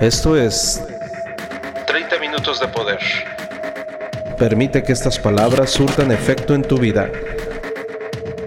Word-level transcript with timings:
Esto 0.00 0.36
es 0.36 0.86
30 1.86 2.18
minutos 2.18 2.60
de 2.60 2.68
poder. 2.68 2.98
Permite 4.38 4.82
que 4.82 4.92
estas 4.92 5.18
palabras 5.18 5.70
surtan 5.70 6.12
efecto 6.12 6.54
en 6.54 6.60
tu 6.60 6.76
vida. 6.76 7.10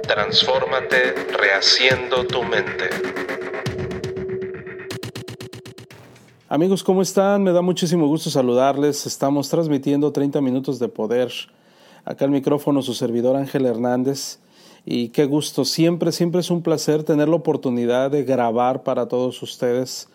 Transfórmate 0.03 1.15
rehaciendo 1.35 2.23
tu 2.27 2.43
mente. 2.43 2.89
Amigos, 6.47 6.83
¿cómo 6.83 7.01
están? 7.01 7.41
Me 7.41 7.51
da 7.51 7.63
muchísimo 7.63 8.05
gusto 8.05 8.29
saludarles. 8.29 9.07
Estamos 9.07 9.49
transmitiendo 9.49 10.11
30 10.11 10.41
minutos 10.41 10.77
de 10.77 10.87
poder. 10.87 11.31
Acá 12.05 12.25
el 12.25 12.31
micrófono 12.31 12.83
su 12.83 12.93
servidor 12.93 13.35
Ángel 13.35 13.65
Hernández. 13.65 14.37
Y 14.85 15.09
qué 15.09 15.25
gusto, 15.25 15.65
siempre, 15.65 16.11
siempre 16.11 16.41
es 16.41 16.51
un 16.51 16.61
placer 16.61 17.03
tener 17.03 17.27
la 17.27 17.37
oportunidad 17.37 18.11
de 18.11 18.23
grabar 18.23 18.83
para 18.83 19.07
todos 19.07 19.41
ustedes 19.41 20.09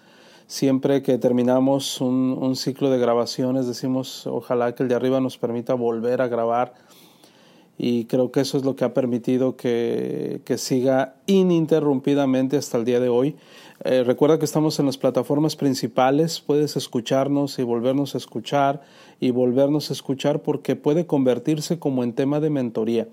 Siempre 0.47 1.03
que 1.03 1.17
terminamos 1.17 2.03
un, 2.03 2.55
ciclo 2.55 2.91
de 2.91 2.99
grabaciones 2.99 3.67
decimos 3.67 4.27
ojalá 4.27 4.75
que 4.75 4.83
el 4.83 4.91
de 4.91 4.95
arriba 4.95 5.19
nos 5.19 5.39
permita 5.39 5.73
volver 5.73 6.21
a 6.21 6.29
grabar 6.29 6.75
y 7.79 8.05
creo 8.05 8.31
que 8.31 8.41
eso 8.41 8.59
es 8.59 8.65
lo 8.65 8.77
que 8.77 8.85
ha 8.85 8.93
permitido 8.93 9.57
que, 9.57 10.43
siga 10.59 11.17
ininterrumpidamente 11.27 12.59
hasta 12.59 12.77
el 12.77 12.85
día 12.85 13.01
de 13.01 13.09
hoy. 13.09 13.37
Eh, 13.85 14.05
recuerda 14.05 14.39
que 14.39 14.45
estamos 14.45 14.79
en 14.79 14.87
las 14.87 14.99
plataformas 14.99 15.57
principales, 15.57 16.41
puedes 16.41 16.77
escucharnos 16.77 17.59
y 17.59 17.63
volvernos 17.63 18.15
a 18.15 18.19
escuchar 18.19 18.83
y 19.21 19.31
volvernos 19.31 19.91
a 19.91 19.95
escuchar 19.95 20.43
porque 20.43 20.77
puede 20.77 21.07
convertirse 21.07 21.79
como 21.79 22.05
en 22.05 22.13
tema 22.13 22.39
de 22.39 22.51
mentoría. 22.51 23.09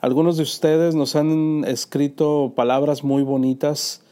Algunos 0.00 0.36
de 0.36 0.44
ustedes 0.44 0.94
nos 0.94 1.16
han 1.16 1.64
escrito 1.66 2.52
palabras 2.54 3.04
muy 3.04 3.22
bonitas 3.22 4.02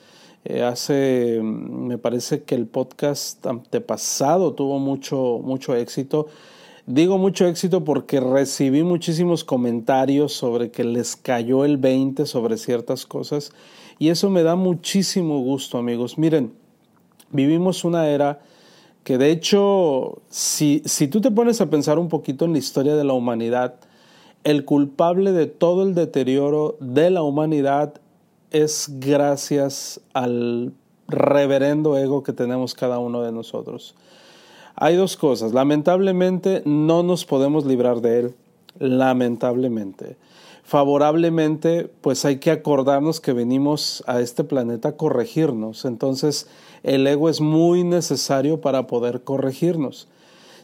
eh, 0.50 0.62
hace, 0.62 1.40
me 1.42 1.98
parece 1.98 2.42
que 2.42 2.54
el 2.54 2.66
podcast 2.66 3.46
antepasado 3.46 4.54
tuvo 4.54 4.78
mucho, 4.78 5.40
mucho 5.44 5.76
éxito. 5.76 6.28
Digo 6.86 7.18
mucho 7.18 7.46
éxito 7.46 7.84
porque 7.84 8.18
recibí 8.18 8.82
muchísimos 8.82 9.44
comentarios 9.44 10.32
sobre 10.32 10.70
que 10.70 10.84
les 10.84 11.16
cayó 11.16 11.66
el 11.66 11.76
20 11.76 12.24
sobre 12.24 12.56
ciertas 12.56 13.04
cosas 13.04 13.52
y 13.98 14.08
eso 14.08 14.30
me 14.30 14.42
da 14.42 14.56
muchísimo 14.56 15.38
gusto 15.40 15.76
amigos. 15.76 16.16
Miren, 16.16 16.54
vivimos 17.30 17.84
una 17.84 18.08
era 18.08 18.40
que 19.04 19.18
de 19.18 19.30
hecho, 19.30 20.22
si, 20.30 20.80
si 20.86 21.08
tú 21.08 21.20
te 21.20 21.30
pones 21.30 21.60
a 21.60 21.68
pensar 21.68 21.98
un 21.98 22.08
poquito 22.08 22.46
en 22.46 22.52
la 22.52 22.58
historia 22.58 22.96
de 22.96 23.04
la 23.04 23.12
humanidad, 23.12 23.74
el 24.44 24.64
culpable 24.64 25.32
de 25.32 25.44
todo 25.44 25.82
el 25.82 25.94
deterioro 25.94 26.78
de 26.80 27.10
la 27.10 27.20
humanidad 27.20 28.00
es 28.50 28.88
gracias 28.98 30.00
al 30.12 30.72
reverendo 31.08 31.96
ego 31.96 32.22
que 32.22 32.32
tenemos 32.32 32.74
cada 32.74 32.98
uno 32.98 33.22
de 33.22 33.32
nosotros. 33.32 33.94
Hay 34.76 34.96
dos 34.96 35.16
cosas. 35.16 35.52
Lamentablemente 35.52 36.62
no 36.64 37.02
nos 37.02 37.24
podemos 37.24 37.66
librar 37.66 38.00
de 38.00 38.20
él. 38.20 38.34
Lamentablemente. 38.78 40.16
Favorablemente, 40.62 41.90
pues 42.02 42.24
hay 42.24 42.36
que 42.36 42.50
acordarnos 42.50 43.20
que 43.20 43.32
venimos 43.32 44.04
a 44.06 44.20
este 44.20 44.44
planeta 44.44 44.90
a 44.90 44.96
corregirnos. 44.96 45.84
Entonces, 45.86 46.46
el 46.82 47.06
ego 47.06 47.30
es 47.30 47.40
muy 47.40 47.84
necesario 47.84 48.60
para 48.60 48.86
poder 48.86 49.22
corregirnos. 49.22 50.08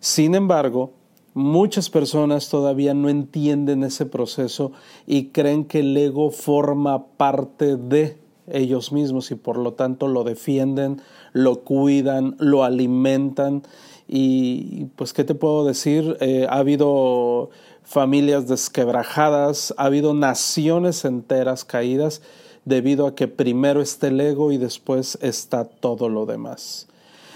Sin 0.00 0.34
embargo, 0.34 0.92
Muchas 1.34 1.90
personas 1.90 2.48
todavía 2.48 2.94
no 2.94 3.08
entienden 3.08 3.82
ese 3.82 4.06
proceso 4.06 4.70
y 5.04 5.30
creen 5.30 5.64
que 5.64 5.80
el 5.80 5.96
ego 5.96 6.30
forma 6.30 7.08
parte 7.16 7.76
de 7.76 8.18
ellos 8.46 8.92
mismos 8.92 9.32
y 9.32 9.34
por 9.34 9.58
lo 9.58 9.72
tanto 9.72 10.06
lo 10.06 10.22
defienden, 10.22 11.02
lo 11.32 11.64
cuidan, 11.64 12.36
lo 12.38 12.62
alimentan 12.62 13.64
y 14.06 14.84
pues 14.96 15.12
qué 15.12 15.24
te 15.24 15.34
puedo 15.34 15.64
decir, 15.64 16.16
eh, 16.20 16.46
ha 16.48 16.58
habido 16.58 17.50
familias 17.82 18.46
desquebrajadas, 18.46 19.74
ha 19.76 19.86
habido 19.86 20.14
naciones 20.14 21.04
enteras 21.04 21.64
caídas 21.64 22.22
debido 22.64 23.08
a 23.08 23.16
que 23.16 23.26
primero 23.26 23.82
está 23.82 24.06
el 24.06 24.20
ego 24.20 24.52
y 24.52 24.58
después 24.58 25.18
está 25.20 25.64
todo 25.64 26.08
lo 26.08 26.26
demás. 26.26 26.86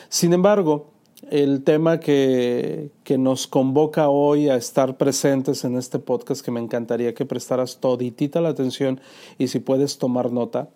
Sin 0.08 0.32
embargo, 0.32 0.92
el 1.30 1.62
tema 1.64 2.00
que, 2.00 2.90
nos 3.18 3.46
convoca 3.46 4.08
hoy 4.08 4.48
a 4.48 4.56
estar 4.56 4.96
presentes 4.96 5.64
en 5.64 5.76
este 5.76 5.98
podcast, 5.98 6.44
que 6.44 6.50
me 6.50 6.60
encantaría 6.60 7.14
que 7.14 7.24
prestaras 7.24 7.78
toditita 7.78 8.40
la 8.40 8.50
atención 8.50 9.00
y 9.38 9.48
si 9.48 9.58
puedes 9.58 9.98
tomar 9.98 10.30
nota, 10.30 10.68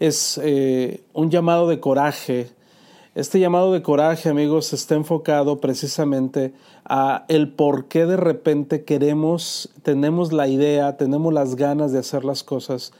es 0.00 0.40
eh, 0.42 1.02
un 1.12 1.30
llamado 1.30 1.68
de 1.68 1.80
coraje. 1.80 2.50
Este 3.14 3.40
llamado 3.40 3.72
de 3.72 3.82
coraje, 3.82 4.28
amigos, 4.28 4.72
está 4.72 4.94
enfocado 4.94 5.58
precisamente 5.60 6.52
a 6.84 7.24
el 7.28 7.50
por 7.50 7.86
qué 7.86 8.04
de 8.04 8.18
repente 8.18 8.84
queremos, 8.84 9.70
tenemos 9.82 10.32
la 10.32 10.48
idea, 10.48 10.96
tenemos 10.98 11.32
las 11.32 11.56
ganas 11.56 11.92
de 11.92 12.00
hacer 12.00 12.24
las 12.24 12.42
cosas, 12.42 12.92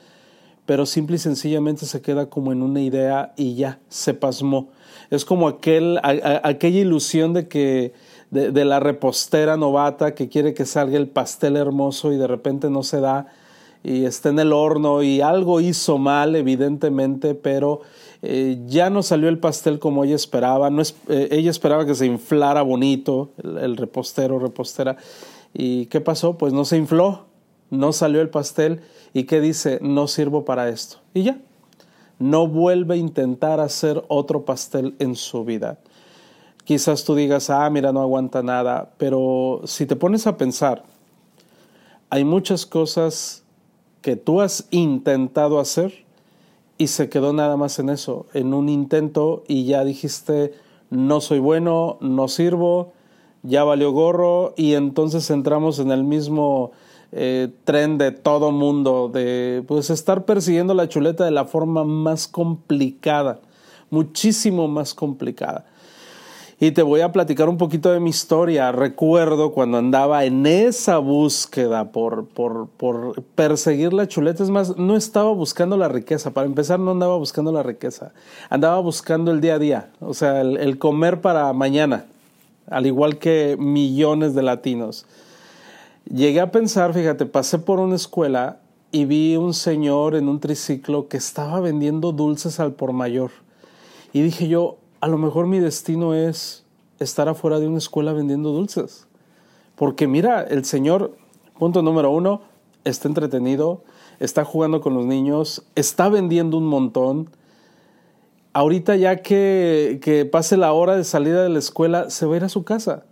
pero 0.65 0.87
simple 0.87 1.17
y 1.17 1.19
sencillamente 1.19 1.85
se 1.85 2.01
queda 2.01 2.31
como 2.31 2.53
en 2.53 2.63
una 2.63 2.81
idea 2.81 3.35
y 3.37 3.57
ya, 3.57 3.79
se 3.89 4.15
pasmó 4.15 4.69
es 5.11 5.25
como 5.25 5.49
aquel, 5.49 5.99
aquella 6.03 6.81
ilusión 6.81 7.33
de 7.33 7.49
que 7.49 7.93
de, 8.31 8.65
la 8.65 8.81
repostera 8.81 9.57
novata 9.57 10.15
que 10.15 10.29
quiere 10.29 10.55
que 10.55 10.67
salga 10.67 10.97
el 10.97 11.09
pastel 11.09 11.57
hermoso 11.57 12.13
y 12.13 12.17
de 12.17 12.27
repente 12.27 12.71
no 12.71 12.83
se 12.83 13.01
da 13.01 13.27
y 13.85 14.05
está 14.05 14.31
en 14.31 14.41
el 14.41 14.53
horno 14.53 15.03
y 15.03 15.21
algo 15.21 15.61
hizo 15.61 15.97
mal 15.97 16.35
evidentemente, 16.35 17.35
pero 17.35 17.83
eh, 18.23 18.59
ya 18.67 18.91
no 18.91 19.03
salió 19.03 19.29
el 19.29 19.39
pastel 19.39 19.79
como 19.79 20.05
ella 20.05 20.17
esperaba, 20.17 20.71
no 20.71 20.83
es, 20.83 20.97
eh, 21.09 21.29
ella 21.31 21.51
esperaba 21.51 21.87
que 21.87 21.95
se 21.95 22.07
inflara 22.07 22.63
bonito 22.63 23.31
el, 23.43 23.59
el 23.59 23.77
repostero, 23.77 24.41
repostera. 24.41 24.97
¿Y 25.55 25.87
qué 25.87 26.01
pasó? 26.01 26.37
Pues 26.37 26.53
no 26.53 26.65
se 26.65 26.77
infló, 26.77 27.27
no 27.71 27.93
salió 27.93 28.21
el 28.21 28.29
pastel 28.29 28.81
y 29.15 29.25
qué 29.25 29.41
dice, 29.41 29.79
no 29.81 30.09
sirvo 30.09 30.45
para 30.45 30.69
esto. 30.69 30.99
Y 31.15 31.23
ya, 31.23 31.39
no 32.19 32.47
vuelve 32.47 32.95
a 32.95 32.99
intentar 32.99 33.61
hacer 33.61 34.03
otro 34.09 34.45
pastel 34.45 34.95
en 34.99 35.15
su 35.15 35.45
vida. 35.45 35.79
Quizás 36.65 37.05
tú 37.05 37.15
digas, 37.15 37.51
ah, 37.51 37.69
mira, 37.71 37.93
no 37.93 38.01
aguanta 38.01 38.43
nada, 38.43 38.91
pero 38.99 39.61
si 39.65 39.87
te 39.87 39.95
pones 39.95 40.27
a 40.27 40.37
pensar, 40.37 40.85
hay 42.11 42.25
muchas 42.25 42.67
cosas 42.67 43.45
que 44.01 44.17
tú 44.17 44.41
has 44.41 44.67
intentado 44.71 45.61
hacer 45.61 46.07
y 46.79 46.89
se 46.89 47.09
quedó 47.09 47.33
nada 47.33 47.57
más 47.57 47.79
en 47.79 47.89
eso, 47.89 48.27
en 48.35 48.55
un 48.55 48.69
intento 48.69 49.45
y 49.49 49.65
ya 49.65 49.85
dijiste, 49.85 50.55
no 50.91 51.21
soy 51.21 51.39
bueno, 51.39 51.99
no 52.01 52.29
sirvo, 52.29 52.93
ya 53.43 53.65
valió 53.65 53.93
gorro 53.93 54.55
y 54.57 54.75
entonces 54.75 55.31
entramos 55.31 55.79
en 55.79 55.91
el 55.91 56.05
mismo 56.05 56.73
eh, 57.13 57.49
tren 57.65 57.99
de 57.99 58.13
todo 58.13 58.51
mundo, 58.53 59.11
de 59.13 59.63
pues 59.67 59.91
estar 59.91 60.25
persiguiendo 60.25 60.75
la 60.75 60.89
chuleta 60.89 61.25
de 61.25 61.31
la 61.31 61.45
forma 61.45 61.85
más 61.85 62.29
complicada, 62.29 63.41
muchísimo 63.91 64.69
más 64.69 64.95
complicada. 64.95 65.65
Y 66.59 66.71
te 66.71 66.83
voy 66.83 67.03
a 67.03 67.13
platicar 67.13 67.51
un 67.51 67.59
poquito 67.59 67.93
de 67.93 68.01
mi 68.01 68.09
historia. 68.09 68.73
Recuerdo 68.73 69.53
cuando 69.53 69.77
andaba 69.77 70.25
en 70.25 70.47
esa 70.47 70.97
búsqueda 70.97 71.93
por, 71.93 72.27
por, 72.29 72.69
por 72.69 73.23
perseguir 73.35 73.93
la 73.93 74.09
chuleta. 74.09 74.43
Es 74.43 74.49
más, 74.49 74.79
no 74.79 74.97
estaba 74.97 75.31
buscando 75.33 75.77
la 75.77 75.89
riqueza. 75.89 76.31
Para 76.31 76.47
empezar, 76.47 76.81
no 76.81 76.93
andaba 76.93 77.19
buscando 77.19 77.53
la 77.53 77.63
riqueza. 77.63 78.13
Andaba 78.49 78.81
buscando 78.81 79.33
el 79.33 79.43
día 79.43 79.57
a 79.57 79.59
día. 79.59 79.91
O 80.01 80.15
sea, 80.15 80.41
el 80.41 80.79
comer 80.79 81.21
para 81.21 81.53
mañana. 81.53 82.07
Al 82.71 82.87
igual 82.87 83.19
que 83.19 83.57
millones 83.59 84.35
de 84.35 84.43
latinos. 84.43 85.05
Llegué 86.13 86.41
a 86.41 86.53
pensar, 86.53 86.95
fíjate, 86.95 87.27
pasé 87.27 87.59
por 87.59 87.81
una 87.81 87.97
escuela 87.97 88.61
y 88.93 89.07
vi 89.07 89.37
un 89.37 89.53
señor 89.53 90.15
en 90.15 90.29
un 90.29 90.39
triciclo 90.39 91.09
que 91.09 91.17
estaba 91.17 91.59
vendiendo 91.59 92.13
dulces 92.13 92.61
al 92.61 92.75
por 92.75 92.93
mayor. 92.93 93.33
Y 94.13 94.23
dije 94.23 94.47
yo, 94.47 94.79
a 95.01 95.09
lo 95.09 95.19
mejor 95.19 95.49
mi 95.49 95.59
destino 95.59 96.15
es 96.15 96.65
estar 97.01 97.29
afuera 97.29 97.59
de 97.59 97.67
una 97.67 97.79
escuela 97.79 98.13
vendiendo 98.13 98.53
dulces. 98.53 99.09
Porque 99.75 100.07
mira, 100.07 100.43
el 100.43 100.65
señor, 100.65 101.17
punto 101.59 101.83
número 101.83 102.13
uno, 102.13 102.43
está 102.85 103.09
entretenido, 103.09 103.83
está 104.21 104.45
jugando 104.45 104.81
con 104.81 104.95
los 104.95 105.07
niños, 105.07 105.67
está 105.75 106.09
vendiendo 106.09 106.57
un 106.57 106.67
montón. 106.67 107.31
Ahorita 108.53 108.95
ya 108.95 109.17
que, 109.23 110.29
pase 110.31 110.57
la 110.57 110.73
hora 110.73 110.97
de 110.97 111.03
salida 111.03 111.43
de 111.43 111.49
la 111.49 111.59
escuela, 111.59 112.11
se 112.11 112.27
va 112.27 112.35
a 112.35 112.37
ir 112.37 112.45
a 112.45 112.49
su 112.49 112.63
casa 112.63 113.07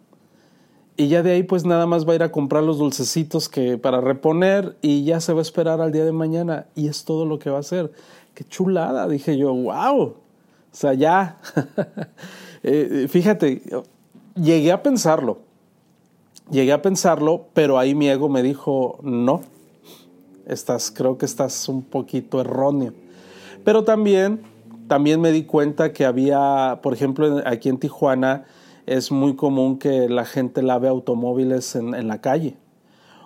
y 0.97 1.09
ya 1.09 1.23
de 1.23 1.33
ahí 1.33 1.43
pues 1.43 1.65
nada 1.65 1.87
más 1.87 2.07
va 2.07 2.13
a 2.13 2.17
ir 2.17 2.23
a 2.23 2.31
comprar 2.31 2.63
los 2.63 2.79
dulcecitos 2.79 3.49
que 3.49 3.79
para 3.79 4.01
reponer 4.01 4.77
y 4.81 5.05
ya 5.05 5.21
se 5.21 5.33
va 5.33 5.41
a 5.41 5.43
esperar 5.43 5.81
al 5.81 5.93
día 5.93 6.05
de 6.05 6.13
mañana 6.13 6.67
y 6.75 6.89
es 6.89 7.05
todo 7.05 7.27
lo 7.27 7.39
que 7.39 7.51
va 7.51 7.57
a 7.57 7.61
hacer. 7.61 7.93
Qué 8.35 8.45
chulada, 8.45 9.09
dije 9.09 9.37
yo, 9.37 9.53
wow. 9.53 10.03
O 10.03 10.17
sea, 10.73 10.95
ya. 10.95 11.41
Eh, 12.67 13.09
fíjate, 13.11 13.61
llegué 14.35 14.73
a 14.73 14.83
pensarlo. 14.83 15.41
Llegué 16.51 16.73
a 16.73 16.81
pensarlo, 16.81 17.49
pero 17.53 17.79
ahí 17.79 17.95
mi 17.95 18.09
ego 18.09 18.31
me 18.31 18.43
dijo, 18.43 18.99
no, 19.03 19.43
estás, 20.47 20.91
creo 20.91 21.19
que 21.19 21.27
estás 21.27 21.69
un 21.69 21.83
poquito 21.83 22.41
erróneo. 22.41 22.95
Pero 23.65 23.85
también 23.85 24.41
también 24.89 25.21
me 25.21 25.33
di 25.33 25.45
cuenta 25.45 25.93
que 25.93 26.05
había, 26.05 26.81
por 26.83 26.93
ejemplo, 26.93 27.43
aquí 27.47 27.69
en 27.69 27.79
Tijuana 27.79 28.45
es 28.87 29.11
muy 29.11 29.37
común 29.37 29.79
que 29.79 30.09
la 30.09 30.25
gente 30.25 30.63
lave 30.63 30.89
automóviles 30.89 31.77
en, 31.77 31.95
en 31.95 32.09
la 32.09 32.21
calle 32.21 32.57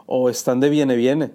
o 0.07 0.31
están 0.31 0.61
de 0.61 0.71
viene 0.71 0.97
viene. 0.97 1.33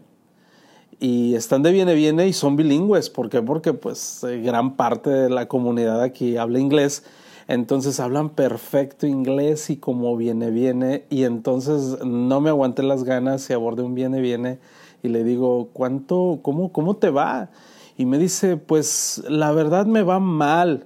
Y 1.00 1.36
están 1.36 1.64
de 1.64 1.72
viene 1.72 1.94
viene 1.96 2.28
y 2.28 2.34
son 2.34 2.56
bilingües. 2.56 3.10
¿Por 3.10 3.30
qué? 3.30 3.42
Porque 3.42 3.74
pues 3.74 4.24
eh, 4.24 4.42
gran 4.42 4.76
parte 4.76 5.10
de 5.10 5.30
la 5.30 5.48
comunidad 5.48 6.02
aquí 6.02 6.38
habla 6.38 6.60
inglés. 6.60 7.04
Entonces 7.48 8.00
hablan 8.00 8.30
perfecto 8.30 9.06
inglés 9.06 9.70
y 9.70 9.78
como 9.78 10.16
viene 10.18 10.50
viene. 10.50 11.04
Y 11.10 11.24
entonces 11.24 12.04
no 12.06 12.42
me 12.42 12.50
aguanté 12.50 12.84
las 12.84 13.04
ganas 13.04 13.50
y 13.50 13.54
abordé 13.54 13.84
un 13.84 13.96
viene 13.96 14.22
viene 14.22 14.60
y 15.04 15.10
le 15.10 15.24
digo, 15.24 15.70
¿cuánto, 15.74 16.40
cómo, 16.42 16.72
cómo 16.72 16.96
te 16.96 17.10
va? 17.10 17.50
Y 17.98 18.06
me 18.06 18.18
dice, 18.18 18.58
pues 18.58 19.24
la 19.28 19.52
verdad 19.52 19.86
me 19.86 20.02
va 20.02 20.20
mal. 20.20 20.86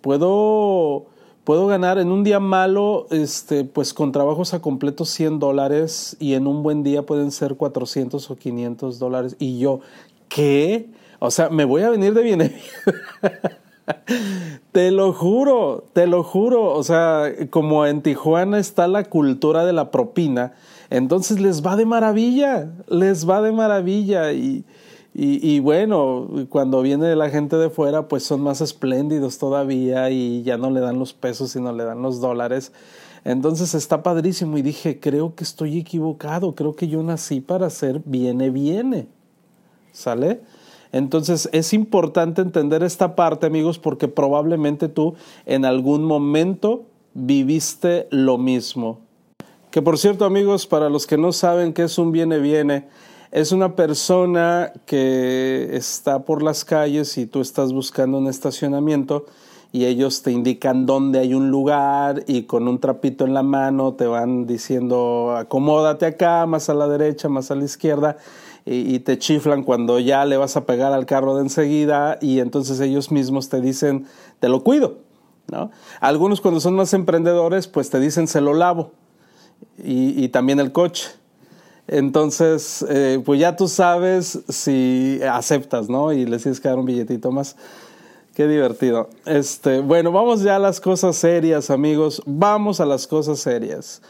Puedo, 0.00 1.06
puedo 1.44 1.66
ganar 1.66 1.98
en 1.98 2.10
un 2.10 2.24
día 2.24 2.40
malo, 2.40 3.06
este, 3.10 3.64
pues 3.64 3.94
con 3.94 4.12
trabajos 4.12 4.54
a 4.54 4.60
completo 4.60 5.04
100 5.04 5.38
dólares 5.38 6.16
y 6.18 6.34
en 6.34 6.46
un 6.46 6.62
buen 6.62 6.82
día 6.82 7.02
pueden 7.02 7.30
ser 7.30 7.56
400 7.56 8.30
o 8.30 8.36
500 8.36 8.98
dólares. 8.98 9.36
Y 9.38 9.58
yo, 9.58 9.80
¿qué? 10.28 10.88
O 11.18 11.30
sea, 11.30 11.50
me 11.50 11.64
voy 11.64 11.82
a 11.82 11.90
venir 11.90 12.14
de 12.14 12.22
bien. 12.22 12.40
te 14.72 14.90
lo 14.90 15.12
juro, 15.12 15.84
te 15.92 16.06
lo 16.06 16.22
juro. 16.22 16.72
O 16.72 16.82
sea, 16.82 17.30
como 17.50 17.86
en 17.86 18.02
Tijuana 18.02 18.58
está 18.58 18.88
la 18.88 19.04
cultura 19.04 19.64
de 19.64 19.72
la 19.72 19.90
propina, 19.90 20.54
entonces 20.90 21.40
les 21.40 21.64
va 21.64 21.76
de 21.76 21.86
maravilla, 21.86 22.70
les 22.88 23.28
va 23.28 23.42
de 23.42 23.52
maravilla 23.52 24.32
y, 24.32 24.64
y, 25.16 25.60
bueno, 25.60 26.28
cuando 26.48 26.82
viene 26.82 27.14
la 27.14 27.30
gente 27.30 27.56
de 27.56 27.70
fuera, 27.70 28.08
pues 28.08 28.24
son 28.24 28.40
más 28.40 28.60
espléndidos 28.60 29.38
todavía 29.38 30.10
y 30.10 30.42
ya 30.42 30.58
no 30.58 30.70
le 30.70 30.80
dan 30.80 30.98
los 30.98 31.12
pesos, 31.12 31.52
sino 31.52 31.72
le 31.72 31.84
dan 31.84 32.02
los 32.02 32.20
dólares. 32.20 32.72
Entonces 33.24 33.74
está 33.74 34.02
padrísimo 34.02 34.58
y 34.58 34.62
dije, 34.62 34.98
creo 34.98 35.36
que 35.36 35.44
estoy 35.44 35.78
equivocado, 35.78 36.56
creo 36.56 36.74
que 36.74 36.88
yo 36.88 37.00
nací 37.04 37.40
para 37.40 37.70
ser 37.70 38.02
viene, 38.04 38.50
viene. 38.50 39.06
¿Sale? 39.92 40.40
Entonces 40.90 41.48
es 41.52 41.72
importante 41.72 42.42
entender 42.42 42.82
esta 42.82 43.14
parte, 43.14 43.46
amigos, 43.46 43.78
porque 43.78 44.08
probablemente 44.08 44.88
tú 44.88 45.14
en 45.46 45.64
algún 45.64 46.04
momento 46.04 46.86
viviste 47.14 48.08
lo 48.10 48.36
mismo. 48.36 48.98
Que 49.70 49.80
por 49.80 49.96
cierto, 49.96 50.24
amigos, 50.24 50.66
para 50.66 50.88
los 50.88 51.06
que 51.06 51.18
no 51.18 51.30
saben 51.30 51.72
qué 51.72 51.84
es 51.84 51.98
un 51.98 52.10
viene 52.10 52.38
viene, 52.38 52.88
es 53.34 53.50
una 53.50 53.74
persona 53.74 54.72
que 54.86 55.70
está 55.72 56.20
por 56.20 56.40
las 56.40 56.64
calles 56.64 57.18
y 57.18 57.26
tú 57.26 57.40
estás 57.40 57.72
buscando 57.72 58.18
un 58.18 58.28
estacionamiento 58.28 59.26
y 59.72 59.86
ellos 59.86 60.22
te 60.22 60.30
indican 60.30 60.86
dónde 60.86 61.18
hay 61.18 61.34
un 61.34 61.50
lugar 61.50 62.22
y 62.28 62.44
con 62.44 62.68
un 62.68 62.78
trapito 62.78 63.24
en 63.24 63.34
la 63.34 63.42
mano 63.42 63.94
te 63.94 64.06
van 64.06 64.46
diciendo 64.46 65.34
acomódate 65.36 66.06
acá, 66.06 66.46
más 66.46 66.68
a 66.68 66.74
la 66.74 66.86
derecha, 66.86 67.28
más 67.28 67.50
a 67.50 67.56
la 67.56 67.64
izquierda 67.64 68.18
y, 68.64 69.00
te 69.00 69.18
chiflan 69.18 69.64
cuando 69.64 69.98
ya 69.98 70.24
le 70.26 70.36
vas 70.36 70.56
a 70.56 70.64
pegar 70.64 70.92
al 70.92 71.04
carro 71.04 71.34
de 71.34 71.42
enseguida 71.42 72.18
y 72.20 72.38
entonces 72.38 72.78
ellos 72.78 73.10
mismos 73.10 73.48
te 73.48 73.60
dicen 73.60 74.06
te 74.38 74.48
lo 74.48 74.62
cuido. 74.62 74.98
¿no? 75.50 75.72
Algunos 76.00 76.40
cuando 76.40 76.60
son 76.60 76.76
más 76.76 76.94
emprendedores 76.94 77.66
pues 77.66 77.90
te 77.90 77.98
dicen 77.98 78.28
se 78.28 78.40
lo 78.40 78.54
lavo 78.54 78.92
y, 79.76 80.28
también 80.28 80.60
el 80.60 80.70
coche. 80.70 81.23
Entonces, 81.86 82.84
eh, 82.88 83.20
pues 83.24 83.40
ya 83.40 83.56
tú 83.56 83.68
sabes 83.68 84.40
si 84.48 85.20
aceptas, 85.30 85.88
¿no? 85.88 86.12
Y 86.12 86.24
le 86.24 86.38
tienes 86.38 86.60
que 86.60 86.68
dar 86.68 86.78
un 86.78 86.86
billetito 86.86 87.30
más. 87.30 87.56
Qué 88.34 88.48
divertido. 88.48 89.10
Este, 89.26 89.80
bueno, 89.80 90.10
vamos 90.10 90.42
ya 90.42 90.56
a 90.56 90.58
las 90.58 90.80
cosas 90.80 91.16
serias, 91.16 91.70
amigos. 91.70 92.22
Vamos 92.26 92.80
a 92.80 92.86
las 92.86 93.06
cosas 93.06 93.38
serias. 93.38 94.02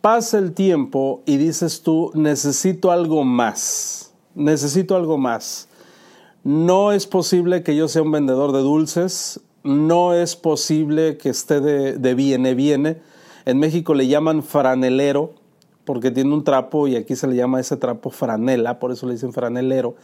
Pasa 0.00 0.38
el 0.38 0.52
tiempo 0.52 1.22
y 1.26 1.36
dices 1.36 1.82
tú, 1.82 2.10
necesito 2.14 2.90
algo 2.90 3.24
más. 3.24 4.12
Necesito 4.34 4.96
algo 4.96 5.18
más. 5.18 5.68
No 6.44 6.92
es 6.92 7.06
posible 7.06 7.62
que 7.62 7.76
yo 7.76 7.88
sea 7.88 8.02
un 8.02 8.12
vendedor 8.12 8.52
de 8.52 8.60
dulces. 8.60 9.40
No 9.64 10.14
es 10.14 10.34
posible 10.34 11.18
que 11.18 11.28
esté 11.28 11.60
de, 11.60 11.98
de 11.98 12.14
viene, 12.14 12.54
viene 12.54 13.12
en 13.44 13.58
México 13.58 13.94
le 13.94 14.06
llaman 14.06 14.42
franelero 14.42 15.34
porque 15.84 16.10
tiene 16.10 16.32
un 16.32 16.44
trapo 16.44 16.86
y 16.86 16.96
aquí 16.96 17.16
se 17.16 17.26
le 17.26 17.36
llama 17.36 17.60
ese 17.60 17.76
trapo 17.76 18.10
franela, 18.10 18.78
por 18.78 18.92
eso 18.92 19.06
le 19.06 19.14
dicen 19.14 19.32
franelero. 19.32 19.96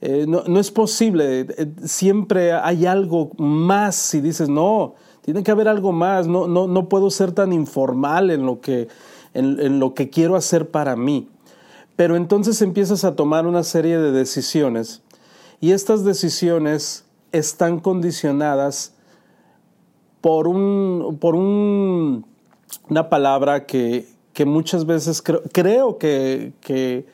Eh, 0.00 0.26
no, 0.26 0.42
no, 0.46 0.58
es 0.58 0.70
posible, 0.70 1.46
eh, 1.48 1.72
siempre 1.84 2.52
hay 2.52 2.86
algo 2.86 3.30
más 3.38 3.94
si 3.94 4.20
dices, 4.20 4.48
no, 4.48 4.94
tiene 5.20 5.44
que 5.44 5.52
haber 5.52 5.68
algo 5.68 5.92
más, 5.92 6.26
no, 6.26 6.48
no, 6.48 6.66
no 6.66 6.88
puedo 6.88 7.08
ser 7.10 7.30
tan 7.30 7.52
informal 7.52 8.30
en 8.30 8.44
lo, 8.44 8.60
que, 8.60 8.88
en, 9.32 9.78
lo 9.78 9.94
que 9.94 10.10
quiero 10.10 10.34
hacer 10.34 10.70
para 10.70 10.96
mí. 10.96 11.28
Pero 11.94 12.16
entonces 12.16 12.60
empiezas 12.62 13.04
a 13.04 13.14
tomar 13.14 13.46
una 13.46 13.62
serie 13.62 13.98
de 13.98 14.10
decisiones 14.10 15.02
y 15.60 15.70
estas 15.70 16.04
decisiones 16.04 17.04
están 17.30 17.78
condicionadas 17.78 18.94
por 20.20 20.48
un, 20.48 21.18
por 21.20 21.36
un 21.36 22.24
una 22.88 23.08
palabra 23.08 23.66
que, 23.66 24.06
que 24.32 24.44
muchas 24.44 24.86
veces 24.86 25.22
creo, 25.22 25.42
creo 25.52 25.98
que, 25.98 26.52
que, 26.60 27.04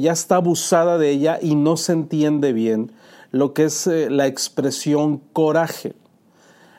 ya 0.00 0.12
está 0.12 0.36
abusada 0.36 0.98
de 0.98 1.10
ella 1.10 1.40
y 1.42 1.56
no 1.56 1.76
se 1.76 1.92
entiende 1.92 2.52
bien, 2.52 2.92
lo 3.32 3.54
que 3.54 3.64
es 3.64 3.88
eh, 3.88 4.08
la 4.08 4.28
expresión 4.28 5.18
coraje. 5.32 5.94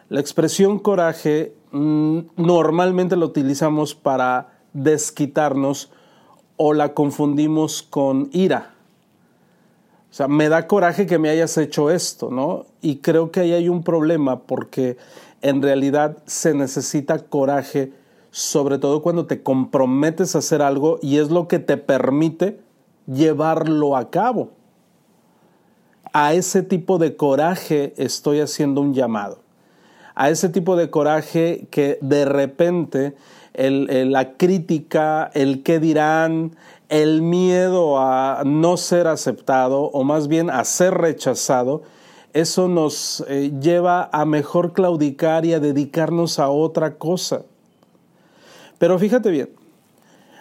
La 0.07 0.21
expresión 0.21 0.79
coraje 0.79 1.53
mm, 1.71 2.19
normalmente 2.37 3.17
la 3.17 3.25
utilizamos 3.25 3.95
para 3.95 4.53
desquitarnos 4.71 5.91
o 6.55 6.73
la 6.73 6.93
confundimos 6.93 7.83
con 7.83 8.29
ira. 8.31 8.75
O 10.09 10.13
sea, 10.13 10.27
me 10.27 10.47
da 10.47 10.67
coraje 10.67 11.05
que 11.05 11.19
me 11.19 11.29
hayas 11.29 11.57
hecho 11.57 11.89
esto, 11.89 12.29
¿no? 12.31 12.65
Y 12.81 12.97
creo 12.97 13.31
que 13.31 13.39
ahí 13.41 13.53
hay 13.53 13.69
un 13.69 13.83
problema 13.83 14.41
porque 14.41 14.97
en 15.41 15.61
realidad 15.61 16.17
se 16.25 16.53
necesita 16.53 17.19
coraje 17.19 17.93
sobre 18.31 18.77
todo 18.77 19.01
cuando 19.01 19.25
te 19.25 19.43
comprometes 19.43 20.35
a 20.35 20.39
hacer 20.39 20.61
algo 20.61 20.99
y 21.01 21.17
es 21.17 21.29
lo 21.29 21.47
que 21.47 21.59
te 21.59 21.77
permite 21.77 22.59
llevarlo 23.05 23.95
a 23.95 24.09
cabo. 24.09 24.51
A 26.13 26.33
ese 26.33 26.63
tipo 26.63 26.97
de 26.97 27.15
coraje 27.15 27.93
estoy 27.97 28.39
haciendo 28.39 28.81
un 28.81 28.93
llamado. 28.93 29.39
A 30.15 30.29
ese 30.29 30.49
tipo 30.49 30.75
de 30.75 30.89
coraje 30.89 31.67
que 31.71 31.97
de 32.01 32.25
repente 32.25 33.15
la 33.53 34.37
crítica, 34.37 35.29
el 35.33 35.63
qué 35.63 35.79
dirán, 35.79 36.55
el 36.89 37.21
miedo 37.21 37.99
a 37.99 38.43
no 38.45 38.77
ser 38.77 39.07
aceptado 39.07 39.83
o 39.83 40.03
más 40.03 40.27
bien 40.27 40.49
a 40.49 40.63
ser 40.63 40.93
rechazado, 40.93 41.83
eso 42.33 42.69
nos 42.69 43.25
eh, 43.27 43.51
lleva 43.61 44.09
a 44.11 44.23
mejor 44.23 44.71
claudicar 44.71 45.45
y 45.45 45.53
a 45.53 45.59
dedicarnos 45.59 46.39
a 46.39 46.49
otra 46.49 46.97
cosa. 46.97 47.43
Pero 48.81 48.97
fíjate 48.97 49.29
bien, 49.29 49.51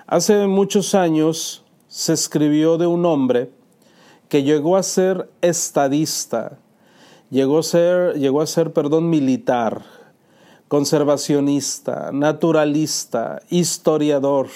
hace 0.07 0.47
muchos 0.47 0.95
años 0.95 1.63
se 1.89 2.15
escribió 2.15 2.79
de 2.79 2.87
un 2.87 3.05
hombre 3.05 3.51
que 4.31 4.43
llegó 4.43 4.79
a 4.79 4.83
ser 4.83 5.29
estadista, 5.43 6.57
llegó 7.29 7.59
a 7.59 7.63
ser, 7.63 8.15
llegó 8.19 8.41
a 8.41 8.47
ser, 8.47 8.73
perdón, 8.73 9.11
militar, 9.11 9.83
conservacionista, 10.69 12.13
naturalista, 12.15 13.43
historiador, 13.51 14.49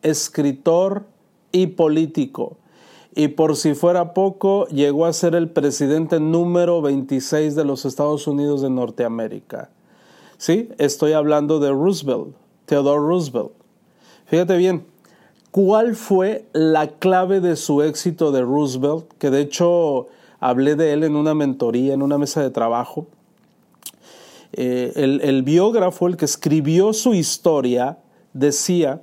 escritor 0.00 1.04
y 1.52 1.66
político. 1.66 2.56
Y 3.14 3.28
por 3.28 3.56
si 3.56 3.74
fuera 3.74 4.14
poco, 4.14 4.66
llegó 4.68 5.04
a 5.04 5.12
ser 5.12 5.34
el 5.34 5.50
presidente 5.50 6.18
número 6.18 6.80
26 6.80 7.56
de 7.56 7.64
los 7.66 7.84
Estados 7.84 8.26
Unidos 8.26 8.62
de 8.62 8.70
Norteamérica. 8.70 9.68
Sí, 10.38 10.70
estoy 10.78 11.12
hablando 11.12 11.60
de 11.60 11.72
Roosevelt. 11.72 12.40
Theodore 12.66 13.00
Roosevelt. 13.00 13.52
Fíjate 14.26 14.56
bien, 14.56 14.84
¿cuál 15.50 15.94
fue 15.94 16.46
la 16.52 16.88
clave 16.88 17.40
de 17.40 17.56
su 17.56 17.82
éxito 17.82 18.32
de 18.32 18.42
Roosevelt? 18.42 19.06
Que 19.18 19.30
de 19.30 19.40
hecho 19.40 20.08
hablé 20.40 20.74
de 20.74 20.92
él 20.92 21.04
en 21.04 21.16
una 21.16 21.34
mentoría, 21.34 21.94
en 21.94 22.02
una 22.02 22.18
mesa 22.18 22.42
de 22.42 22.50
trabajo. 22.50 23.06
Eh, 24.52 24.92
el, 24.96 25.20
el 25.22 25.42
biógrafo, 25.42 26.06
el 26.08 26.16
que 26.16 26.24
escribió 26.24 26.92
su 26.92 27.14
historia, 27.14 27.98
decía 28.32 29.02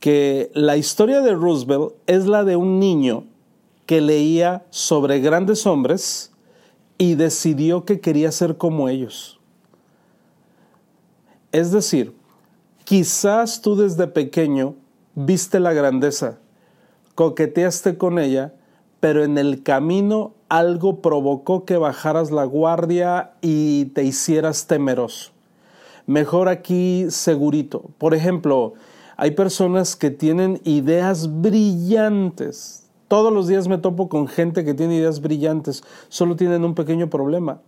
que 0.00 0.50
la 0.54 0.76
historia 0.76 1.20
de 1.22 1.34
Roosevelt 1.34 1.94
es 2.06 2.26
la 2.26 2.44
de 2.44 2.56
un 2.56 2.78
niño 2.78 3.24
que 3.86 4.00
leía 4.00 4.64
sobre 4.70 5.20
grandes 5.20 5.66
hombres 5.66 6.32
y 6.98 7.14
decidió 7.14 7.84
que 7.84 8.00
quería 8.00 8.30
ser 8.32 8.56
como 8.56 8.88
ellos. 8.88 9.40
Es 11.52 11.70
decir, 11.70 12.14
Quizás 12.84 13.62
tú 13.62 13.76
desde 13.76 14.06
pequeño 14.06 14.74
viste 15.14 15.58
la 15.58 15.72
grandeza, 15.72 16.38
coqueteaste 17.14 17.96
con 17.96 18.18
ella, 18.18 18.52
pero 19.00 19.24
en 19.24 19.38
el 19.38 19.62
camino 19.62 20.34
algo 20.50 21.00
provocó 21.00 21.64
que 21.64 21.78
bajaras 21.78 22.30
la 22.30 22.44
guardia 22.44 23.32
y 23.40 23.86
te 23.86 24.04
hicieras 24.04 24.66
temeroso. 24.66 25.32
Mejor 26.06 26.48
aquí 26.50 27.06
segurito. 27.08 27.90
Por 27.96 28.14
ejemplo, 28.14 28.74
hay 29.16 29.30
personas 29.30 29.96
que 29.96 30.10
tienen 30.10 30.60
ideas 30.64 31.40
brillantes. 31.40 32.90
Todos 33.08 33.32
los 33.32 33.48
días 33.48 33.66
me 33.66 33.78
topo 33.78 34.10
con 34.10 34.28
gente 34.28 34.62
que 34.62 34.74
tiene 34.74 34.96
ideas 34.96 35.22
brillantes. 35.22 35.82
Solo 36.10 36.36
tienen 36.36 36.64
un 36.64 36.74
pequeño 36.74 37.08
problema, 37.08 37.62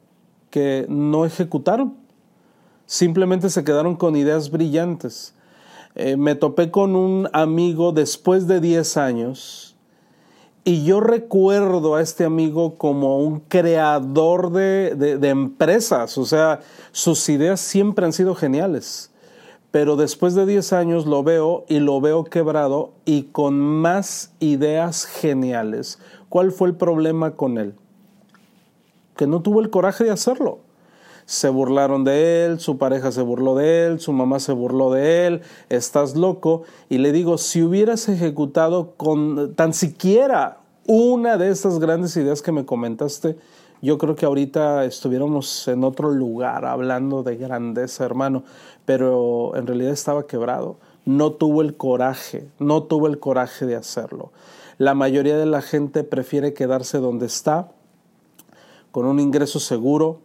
que 0.51 0.85
no 0.91 1.25
ejecutaron. 1.25 2.06
Simplemente 2.87 3.51
se 3.51 3.65
quedaron 3.65 3.97
con 3.97 4.15
ideas 4.15 4.51
brillantes. 4.51 5.35
Eh, 5.97 6.17
me 6.17 6.37
topé 6.37 6.71
con 6.71 6.95
un 6.95 7.29
amigo 7.33 7.91
después 7.91 8.47
de 8.47 8.61
10 8.61 8.97
años 8.97 9.77
y 10.63 10.85
yo 10.85 11.01
recuerdo 11.01 11.95
a 11.95 12.03
este 12.03 12.25
amigo 12.25 12.77
como 12.77 13.19
un 13.21 13.41
creador 13.41 14.51
de, 14.51 15.19
empresas, 15.23 16.19
o 16.19 16.25
sea, 16.25 16.61
sus 16.91 17.29
ideas 17.29 17.61
siempre 17.61 18.05
han 18.05 18.13
sido 18.13 18.35
geniales. 18.35 19.13
Pero 19.71 19.97
después 19.97 20.35
de 20.35 20.45
10 20.45 20.73
años 20.73 21.07
lo 21.07 21.23
veo 21.23 21.65
y 21.69 21.81
lo 21.81 22.01
veo 22.01 22.25
quebrado 22.25 22.93
y 23.05 23.25
con 23.25 23.59
más 23.59 24.33
ideas 24.41 25.07
geniales. 25.07 25.99
¿Cuál 26.29 26.51
fue 26.51 26.69
el 26.69 26.75
problema 26.75 27.33
con 27.33 27.59
él? 27.59 27.75
Que 29.17 29.27
no 29.27 29.43
tuvo 29.43 29.61
el 29.61 29.71
coraje 29.71 30.05
de 30.05 30.11
hacerlo 30.11 30.66
se 31.27 31.49
burlaron 31.49 32.05
de 32.05 32.47
él, 32.47 32.61
su 32.61 32.79
pareja 32.79 33.11
se 33.13 33.21
burló 33.21 33.57
de 33.57 33.87
él, 33.87 34.01
su 34.01 34.13
mamá 34.13 34.39
se 34.39 34.53
burló 34.53 34.93
de 34.93 35.27
él, 35.27 35.43
estás 35.69 36.17
loco. 36.17 36.63
Y 36.89 36.99
le 36.99 37.13
digo, 37.13 37.37
si 37.37 37.63
hubieras 37.63 38.09
ejecutado 38.09 38.95
con 38.97 39.55
tan 39.55 39.75
siquiera 39.75 40.61
una 40.87 41.37
de 41.37 41.51
estas 41.51 41.81
grandes 41.81 42.17
ideas 42.17 42.43
que 42.43 42.53
me 42.53 42.65
comentaste, 42.65 43.37
yo 43.83 43.99
creo 43.99 44.15
que 44.15 44.25
ahorita 44.25 44.85
estuviéramos 44.85 45.67
en 45.69 45.85
otro 45.85 46.11
lugar 46.11 46.65
hablando 46.65 47.25
de 47.25 47.37
grandeza, 47.37 48.05
hermano, 48.05 48.45
pero 48.85 49.55
en 49.57 49.67
realidad 49.67 49.93
estaba 49.93 50.27
quebrado. 50.27 50.77
No 51.05 51.33
tuvo 51.33 51.61
el 51.61 51.77
coraje, 51.77 52.49
no 52.59 52.85
tuvo 52.85 53.09
el 53.09 53.19
coraje 53.19 53.67
de 53.67 53.77
hacerlo. 53.77 54.33
La 54.79 54.95
mayoría 54.95 55.37
de 55.37 55.47
la 55.47 55.61
gente 55.61 56.05
prefiere 56.05 56.55
quedarse 56.55 56.99
donde 56.99 57.27
está, 57.27 57.69
con 58.93 59.07
un 59.07 59.21
ingreso 59.21 59.59
seguro, 59.61 60.21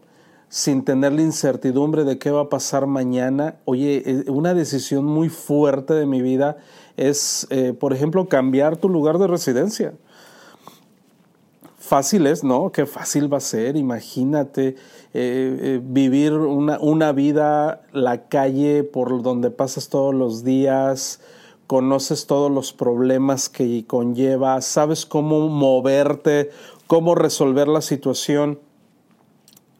sin 0.52 0.84
tener 0.84 1.14
la 1.14 1.22
incertidumbre 1.22 2.04
de 2.04 2.20
qué 2.20 2.30
va 2.30 2.42
a 2.42 2.50
pasar 2.50 2.86
mañana. 2.86 3.56
Oye, 3.64 4.04
eh, 4.06 4.30
una 4.30 4.54
decisión 4.54 5.06
muy 5.06 5.30
fuerte 5.30 5.94
de 5.94 6.06
mi 6.06 6.22
vida 6.22 6.58
es, 6.98 7.48
eh, 7.52 7.72
por 7.72 7.94
ejemplo, 7.94 8.28
cambiar 8.28 8.76
tu 8.76 8.90
lugar 8.90 9.18
de 9.18 9.28
residencia. 9.28 9.94
Fácil 11.78 12.28
es, 12.28 12.44
¿no? 12.44 12.70
Qué 12.74 12.86
fácil 12.86 13.32
va 13.32 13.38
a 13.38 13.40
ser, 13.40 13.78
imagínate 13.78 14.76
eh, 15.14 15.80
vivir 15.82 16.34
una, 16.34 16.80
una 16.82 17.14
vida, 17.14 17.84
la 17.94 18.28
calle 18.28 18.84
por 18.84 19.24
donde 19.24 19.52
pasas 19.52 19.88
todos 19.88 20.14
los 20.14 20.44
días, 20.44 21.22
conoces 21.66 22.28
todos 22.28 22.52
los 22.52 22.74
problemas 22.74 23.48
que 23.48 23.86
conlleva, 23.88 24.60
sabes 24.60 25.06
cómo 25.06 25.48
moverte, 25.48 26.50
cómo 26.88 27.16
resolver 27.16 27.70
la 27.70 27.82
situación 27.82 28.60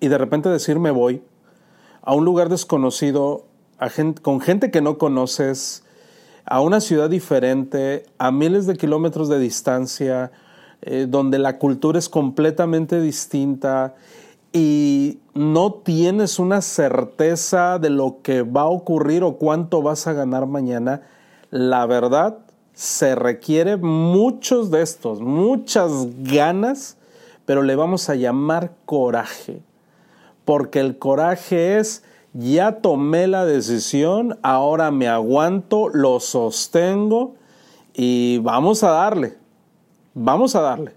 y 0.02 0.10
de 0.10 0.18
repente 0.18 0.50
decir 0.50 0.80
me 0.80 0.92
voy 0.92 1.22
a 2.02 2.14
un 2.14 2.26
lugar 2.26 2.50
desconocido, 2.50 3.46
con 4.24 4.42
gente 4.42 4.72
que 4.72 4.82
no 4.82 4.98
conoces, 4.98 5.84
a 6.44 6.60
una 6.60 6.82
ciudad 6.82 7.10
diferente, 7.10 8.04
a 8.18 8.32
miles 8.32 8.66
de 8.66 8.76
kilómetros 8.76 9.30
de 9.30 9.40
distancia, 9.40 10.32
eh, 10.82 11.06
donde 11.08 11.38
la 11.38 11.60
cultura 11.60 12.00
es 12.00 12.10
completamente 12.10 13.00
distinta 13.00 13.94
y 14.52 15.20
no 15.36 15.74
tienes 15.74 16.40
una 16.40 16.62
certeza 16.62 17.78
de 17.78 17.92
lo 17.92 18.18
que 18.24 18.42
va 18.42 18.62
a 18.62 18.70
ocurrir 18.70 19.24
o 19.24 19.38
cuánto 19.38 19.84
vas 19.84 20.08
a 20.08 20.14
ganar 20.14 20.48
mañana, 20.48 21.04
la 21.52 21.86
verdad 21.86 22.40
se 22.74 23.14
requiere 23.14 23.78
muchos 23.78 24.72
de 24.72 24.82
estos, 24.82 25.22
muchas 25.22 25.92
ganas, 26.24 26.98
pero 27.46 27.62
le 27.62 27.76
vamos 27.76 28.10
a 28.10 28.16
llamar 28.16 28.74
coraje 28.86 29.62
porque 30.46 30.80
el 30.80 30.98
coraje 30.98 31.80
es, 31.80 32.04
ya 32.34 32.82
tomé 32.82 33.28
la 33.28 33.46
decisión, 33.46 34.40
ahora 34.42 34.92
me 34.92 35.08
aguanto, 35.08 35.90
lo 35.90 36.20
sostengo 36.20 37.36
y 37.94 38.38
vamos 38.40 38.84
a 38.84 38.92
darle, 38.92 39.38
vamos 40.14 40.56
a 40.56 40.62
darle. 40.62 40.94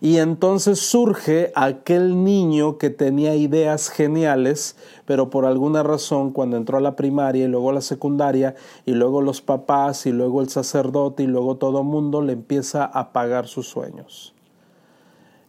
Y 0.00 0.18
entonces 0.18 0.78
surge 0.78 1.52
aquel 1.54 2.22
niño 2.22 2.76
que 2.76 2.90
tenía 2.90 3.34
ideas 3.34 3.88
geniales, 3.88 4.76
pero 5.06 5.30
por 5.30 5.46
alguna 5.46 5.82
razón 5.82 6.32
cuando 6.32 6.58
entró 6.58 6.76
a 6.76 6.82
la 6.82 6.96
primaria 6.96 7.44
y 7.46 7.48
luego 7.48 7.70
a 7.70 7.74
la 7.74 7.80
secundaria 7.80 8.54
y 8.84 8.92
luego 8.92 9.22
los 9.22 9.40
papás 9.40 10.04
y 10.04 10.12
luego 10.12 10.42
el 10.42 10.50
sacerdote 10.50 11.22
y 11.22 11.26
luego 11.26 11.56
todo 11.56 11.82
mundo 11.82 12.20
le 12.20 12.34
empieza 12.34 12.84
a 12.84 13.12
pagar 13.12 13.46
sus 13.46 13.68
sueños. 13.68 14.34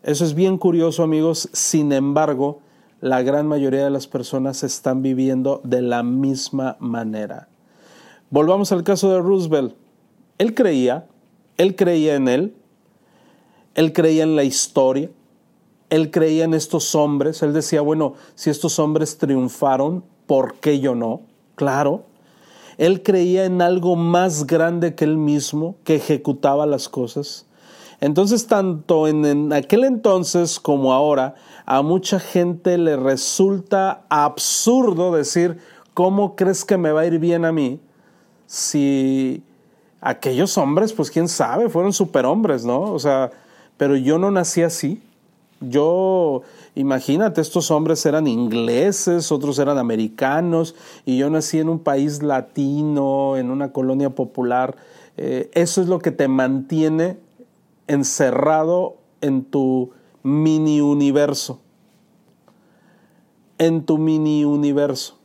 Eso 0.01 0.24
es 0.24 0.34
bien 0.34 0.58
curioso 0.58 1.03
amigos, 1.03 1.50
sin 1.51 1.91
embargo, 1.91 2.60
la 3.01 3.22
gran 3.22 3.48
mayoría 3.48 3.84
de 3.84 3.89
las 3.89 4.08
personas 4.08 4.63
están 4.63 5.01
viviendo 5.01 5.62
de 5.63 5.82
la 5.82 6.04
misma 6.04 6.77
manera. 6.80 7.48
Volvamos 8.30 8.72
al 8.72 8.84
caso 8.84 9.12
de 9.12 9.20
Roosevelt. 9.20 9.75
Él 10.38 10.54
creía, 10.54 11.08
él 11.58 11.75
creía 11.75 12.16
en 12.16 12.27
él, 12.27 12.56
él 13.75 13.94
creía 13.94 14.24
en 14.24 14.36
la 14.36 14.44
historia, 14.44 15.10
él 15.89 16.12
creía 16.12 16.44
en 16.44 16.54
estos 16.54 16.96
hombres, 16.96 17.42
él 17.44 17.54
decía, 17.54 17.82
bueno, 17.82 18.16
si 18.36 18.50
estos 18.50 18.80
hombres 18.80 19.18
triunfaron, 19.18 20.04
¿por 20.25 20.56
qué 20.56 20.80
yo 20.80 20.96
no? 20.96 21.22
Claro. 21.56 22.04
Él 22.77 23.01
creía 23.01 23.46
en 23.46 23.62
algo 23.62 23.96
más 23.96 24.46
grande 24.46 24.94
que 24.94 25.06
él 25.06 25.18
mismo, 25.18 25.75
que 25.84 25.96
ejecutaba 25.96 26.66
las 26.66 26.89
cosas. 26.89 27.47
Entonces, 28.00 28.46
tanto 28.46 29.08
en, 29.08 29.51
aquel 29.54 29.84
entonces 29.84 30.60
como 30.60 30.94
ahora, 30.94 31.36
a 31.66 31.82
mucha 31.82 32.20
gente 32.20 32.77
le 32.77 32.96
resulta 32.96 34.06
absurdo 34.10 35.12
decir, 35.12 35.58
¿cómo 35.94 36.36
crees 36.36 36.63
que 36.63 36.77
me 36.77 36.92
va 36.92 37.01
a 37.01 37.06
ir 37.08 37.18
bien 37.18 37.44
a 37.44 37.51
mí? 37.51 37.80
Si 38.46 39.42
aquellos 40.00 40.58
hombres, 40.58 40.94
pues 40.94 41.10
quién 41.10 41.27
sabe, 41.27 41.70
fueron 41.70 41.92
superhombres, 41.92 42.63
¿no? 42.66 42.82
O 42.82 43.00
sea, 43.00 43.32
pero 43.77 43.96
yo 43.96 44.20
no 44.20 44.30
nací 44.30 44.62
así. 44.62 45.01
Yo, 45.60 46.44
imagínate, 46.75 47.42
estos 47.42 47.72
hombres 47.72 48.06
eran 48.06 48.27
ingleses, 48.27 49.32
otros 49.32 49.58
eran 49.58 49.80
americanos, 49.80 50.75
y 51.04 51.18
yo 51.18 51.32
nací 51.32 51.58
en 51.58 51.70
un 51.70 51.80
país 51.80 52.22
latino, 52.22 53.38
en 53.38 53.50
una 53.50 53.72
colonia 53.72 54.12
popular. 54.12 54.75
Eh, 55.18 55.50
eso 55.56 55.82
es 55.82 55.88
lo 55.88 55.98
que 55.98 56.12
te 56.12 56.27
mantiene 56.27 57.18
encerrado 57.88 58.98
en 59.22 59.44
tu 59.44 59.91
mini 60.24 60.82
universo. 60.82 61.62
En 63.58 63.86
tu 63.86 63.98
mini 63.98 64.46
universo. 64.46 65.17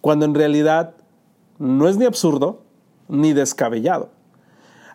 Cuando 0.00 0.24
en 0.24 0.34
realidad 0.34 0.94
no 1.58 1.88
es 1.88 1.96
ni 1.96 2.04
absurdo 2.04 2.62
ni 3.08 3.32
descabellado. 3.32 4.10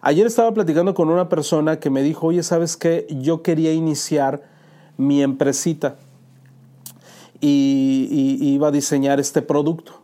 Ayer 0.01 0.25
estaba 0.25 0.53
platicando 0.53 0.93
con 0.93 1.09
una 1.09 1.29
persona 1.29 1.79
que 1.79 1.89
me 1.89 2.01
dijo, 2.01 2.27
oye, 2.27 2.43
¿sabes 2.43 2.75
qué? 2.75 3.05
Yo 3.09 3.43
quería 3.43 3.71
iniciar 3.73 4.41
mi 4.97 5.21
empresita 5.21 5.97
y, 7.39 8.37
y 8.41 8.53
iba 8.53 8.69
a 8.69 8.71
diseñar 8.71 9.19
este 9.19 9.41
producto. 9.41 10.01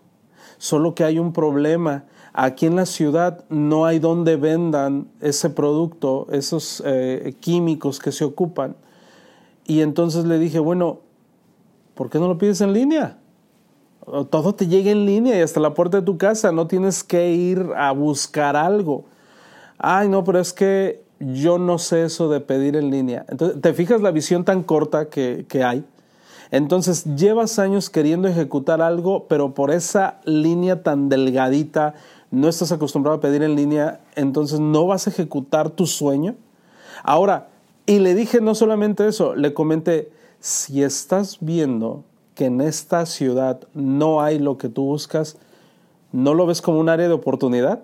Solo 0.58 0.94
que 0.94 1.04
hay 1.04 1.20
un 1.20 1.34
problema 1.34 2.06
Aquí 2.40 2.68
en 2.68 2.76
la 2.76 2.86
ciudad 2.86 3.46
no 3.50 3.88
hay 3.88 3.98
donde 3.98 4.36
vendan 4.36 5.08
ese 5.22 5.50
producto, 5.50 6.28
esos 6.32 6.84
eh, 6.86 7.34
químicos 7.40 7.98
que 7.98 8.12
se 8.12 8.26
ocupan. 8.26 8.76
Y 9.66 9.82
entonces 9.82 10.24
le 10.26 10.38
dije, 10.38 10.60
bueno, 10.60 11.00
¿por 11.96 12.12
qué 12.12 12.20
no 12.20 12.28
lo 12.28 12.38
pides 12.38 12.62
en 12.62 12.74
línea? 12.74 13.18
Todo 14.30 14.54
te 14.54 14.68
llega 14.68 14.92
en 14.92 15.08
línea 15.08 15.36
y 15.36 15.42
hasta 15.42 15.60
la 15.60 15.74
puerta 15.74 15.98
de 15.98 16.06
tu 16.06 16.20
casa, 16.20 16.52
no 16.52 16.68
tienes 16.68 17.04
que 17.04 17.32
ir 17.32 17.72
a 17.76 17.92
buscar 17.92 18.56
algo. 18.56 19.06
Ay, 19.80 20.08
no, 20.08 20.24
pero 20.24 20.40
es 20.40 20.54
que 20.54 21.04
yo 21.20 21.58
no 21.58 21.80
sé 21.80 22.04
eso 22.04 22.30
de 22.30 22.40
pedir 22.40 22.76
en 22.76 22.92
línea. 22.92 23.26
Entonces, 23.30 23.60
¿te 23.60 23.74
fijas 23.74 24.02
la 24.02 24.12
visión 24.12 24.46
tan 24.46 24.62
corta 24.62 25.10
que, 25.10 25.48
que 25.50 25.64
hay? 25.64 25.84
Entonces, 26.52 27.04
llevas 27.16 27.60
años 27.60 27.90
queriendo 27.90 28.28
ejecutar 28.28 28.82
algo, 28.82 29.26
pero 29.28 29.54
por 29.54 29.72
esa 29.72 30.22
línea 30.24 30.84
tan 30.84 31.10
delgadita, 31.10 31.96
no 32.32 32.48
estás 32.50 32.72
acostumbrado 32.72 33.18
a 33.18 33.22
pedir 33.22 33.44
en 33.44 33.56
línea, 33.56 34.02
entonces 34.16 34.60
no 34.60 34.88
vas 34.88 35.08
a 35.08 35.10
ejecutar 35.10 35.70
tu 35.70 35.88
sueño. 35.88 36.36
Ahora, 37.04 37.50
y 37.86 38.00
le 38.00 38.16
dije 38.16 38.42
no 38.42 38.54
solamente 38.56 39.08
eso, 39.08 39.36
le 39.36 39.54
comenté, 39.54 40.12
si 40.40 40.84
estás 40.84 41.38
viendo 41.40 42.04
que 42.36 42.46
en 42.46 42.62
esta 42.62 43.06
ciudad 43.06 43.62
no 43.74 44.22
hay 44.22 44.40
lo 44.40 44.58
que 44.58 44.70
tú 44.70 44.84
buscas, 44.84 45.38
¿no 46.12 46.34
lo 46.34 46.46
ves 46.46 46.62
como 46.62 46.80
un 46.80 46.90
área 46.90 47.08
de 47.08 47.14
oportunidad? 47.14 47.82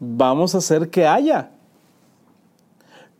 Vamos 0.00 0.54
a 0.54 0.58
hacer 0.58 0.90
que 0.90 1.06
haya. 1.06 1.50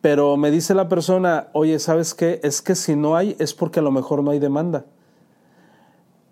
Pero 0.01 0.37
me 0.37 0.51
dice 0.51 0.75
la 0.75 0.89
persona, 0.89 1.49
oye, 1.53 1.79
¿sabes 1.79 2.15
qué? 2.15 2.41
Es 2.43 2.63
que 2.63 2.75
si 2.75 2.95
no 2.95 3.17
hay, 3.17 3.35
es 3.39 3.55
porque 3.55 3.81
a 3.81 3.83
lo 3.83 3.91
mejor 3.91 4.23
no 4.23 4.31
hay 4.31 4.39
demanda. 4.39 4.85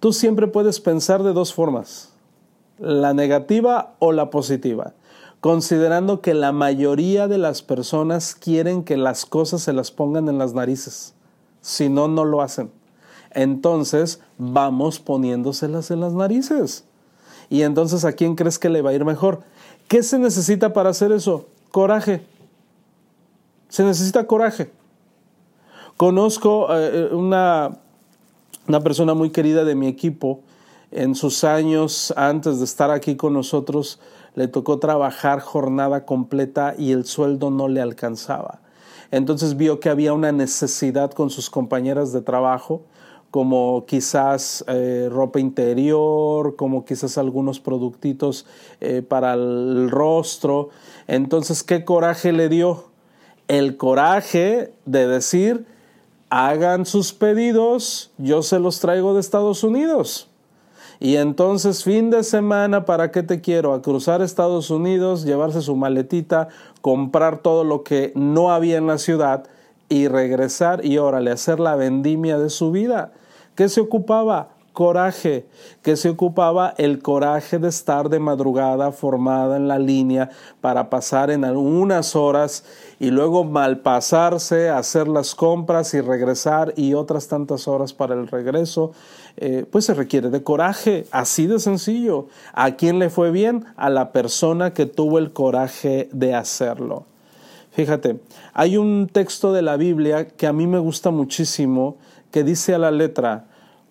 Tú 0.01 0.13
siempre 0.13 0.47
puedes 0.47 0.81
pensar 0.81 1.23
de 1.23 1.33
dos 1.33 1.53
formas, 1.53 2.13
la 2.79 3.15
negativa 3.15 3.95
o 3.99 4.13
la 4.13 4.31
positiva, 4.31 4.95
considerando 5.41 6.21
que 6.21 6.35
la 6.35 6.53
mayoría 6.53 7.29
de 7.29 7.39
las 7.39 7.63
personas 7.63 8.35
quieren 8.35 8.85
que 8.85 8.97
las 8.97 9.27
cosas 9.27 9.63
se 9.63 9.73
las 9.73 9.91
pongan 9.91 10.29
en 10.29 10.39
las 10.39 10.55
narices, 10.55 11.15
si 11.61 11.89
no, 11.89 12.09
no 12.09 12.25
lo 12.25 12.43
hacen. 12.43 12.71
Entonces, 13.31 14.21
vamos 14.39 14.99
poniéndoselas 14.99 15.91
en 15.91 16.01
las 16.01 16.15
narices. 16.15 16.85
Y 17.49 17.63
entonces, 17.63 18.05
¿a 18.05 18.13
quién 18.13 18.35
crees 18.35 18.59
que 18.59 18.69
le 18.69 18.83
va 18.83 18.91
a 18.91 18.95
ir 18.95 19.05
mejor? 19.05 19.43
¿Qué 19.89 20.03
se 20.03 20.19
necesita 20.19 20.73
para 20.73 20.91
hacer 20.91 21.13
eso? 21.13 21.47
Coraje. 21.71 22.23
Se 23.69 23.85
necesita 23.85 24.27
coraje. 24.27 24.71
Conozco 25.97 26.69
eh, 26.71 27.11
una, 27.13 27.79
una 28.67 28.81
persona 28.81 29.15
muy 29.15 29.31
querida 29.31 29.65
de 29.65 29.75
mi 29.75 29.87
equipo. 29.87 30.41
En 30.97 31.15
sus 31.15 31.45
años 31.45 32.11
antes 32.17 32.59
de 32.59 32.65
estar 32.65 32.91
aquí 32.91 33.17
con 33.17 33.35
nosotros, 33.35 34.01
le 34.35 34.49
tocó 34.49 34.79
trabajar 34.79 35.41
jornada 35.41 36.07
completa 36.07 36.75
y 36.79 36.93
el 36.93 37.05
sueldo 37.05 37.51
no 37.51 37.69
le 37.69 37.83
alcanzaba. 37.83 38.61
Entonces 39.11 39.59
vio 39.59 39.79
que 39.79 39.91
había 39.91 40.15
una 40.15 40.33
necesidad 40.33 41.11
con 41.11 41.29
sus 41.29 41.51
compañeras 41.51 42.15
de 42.15 42.23
trabajo 42.23 42.81
como 43.31 43.85
quizás 43.87 44.65
eh, 44.69 45.11
ropa 45.13 45.39
interior, 45.39 46.57
como 46.57 46.87
quizás 46.87 47.19
algunos 47.19 47.61
productitos 47.61 48.47
eh, 48.81 49.03
para 49.07 49.35
el 49.35 49.91
rostro. 49.91 50.71
Entonces, 51.09 51.63
¿qué 51.63 51.85
coraje 51.85 52.33
le 52.33 52.49
dio? 52.49 52.85
El 53.49 53.77
coraje 53.77 54.73
de 54.87 55.07
decir, 55.07 55.67
hagan 56.31 56.87
sus 56.87 57.13
pedidos, 57.13 58.13
yo 58.17 58.43
se 58.43 58.59
los 58.59 58.81
traigo 58.81 59.13
de 59.13 59.21
Estados 59.21 59.63
Unidos. 59.63 60.31
Y 60.99 61.17
entonces 61.17 61.85
fin 61.85 62.11
de 62.11 62.25
semana, 62.25 62.85
¿para 62.85 63.11
qué 63.11 63.23
te 63.23 63.41
quiero? 63.41 63.75
A 63.75 63.83
cruzar 63.83 64.23
Estados 64.23 64.71
Unidos, 64.71 65.25
llevarse 65.25 65.61
su 65.61 65.77
maletita, 65.77 66.49
comprar 66.81 67.39
todo 67.39 67.65
lo 67.65 67.83
que 67.83 68.13
no 68.15 68.51
había 68.51 68.79
en 68.79 68.87
la 68.87 68.99
ciudad 68.99 69.45
y 69.89 70.09
regresar 70.09 70.85
y 70.85 70.99
órale, 70.99 71.31
hacer 71.31 71.61
la 71.61 71.77
vendimia 71.77 72.39
de 72.39 72.51
su 72.51 72.71
vida. 72.71 73.13
¿Qué 73.55 73.69
se 73.69 73.81
ocupaba? 73.81 74.51
Coraje, 74.73 75.47
que 75.81 75.97
se 75.97 76.11
ocupaba 76.11 76.75
el 76.77 77.01
coraje 77.01 77.59
de 77.59 77.69
estar 77.69 78.11
de 78.11 78.19
madrugada 78.19 78.93
formada 78.93 79.57
en 79.57 79.69
la 79.69 79.79
línea 79.79 80.29
para 80.61 80.91
pasar 80.91 81.31
en 81.31 81.47
algunas 81.47 82.15
horas 82.15 82.63
y 83.01 83.11
luego 83.11 83.43
malpasarse, 83.45 84.69
hacer 84.69 85.09
las 85.09 85.35
compras 85.35 85.95
y 85.95 86.03
regresar 86.03 86.75
y 86.77 86.93
otras 86.93 87.27
tantas 87.27 87.69
horas 87.69 87.95
para 87.95 88.15
el 88.15 88.29
regreso, 88.29 88.93
eh, 89.37 89.67
pues 89.71 89.85
se 89.85 89.95
requiere 89.95 90.31
de 90.31 90.43
coraje, 90.43 91.07
así 91.11 91.47
de 91.47 91.59
sencillo. 91.59 92.29
¿A 92.53 92.73
quién 92.77 92.99
le 92.99 93.11
fue 93.11 93.31
bien? 93.31 93.65
A 93.77 93.91
la 93.91 94.13
persona 94.13 94.73
que 94.73 94.87
tuvo 94.87 95.19
el 95.19 95.33
coraje 95.33 96.09
de 96.13 96.35
hacerlo. 96.35 97.05
Fíjate, 97.73 98.21
hay 98.55 98.79
un 98.79 99.09
texto 99.13 99.53
de 99.53 99.61
la 99.61 99.77
Biblia 99.77 100.29
que 100.29 100.47
a 100.47 100.53
mí 100.55 100.67
me 100.67 100.79
gusta 100.79 101.11
muchísimo 101.11 101.99
que 102.31 102.43
dice 102.43 102.75
a 102.75 102.79
la 102.79 102.91
letra, 102.91 103.47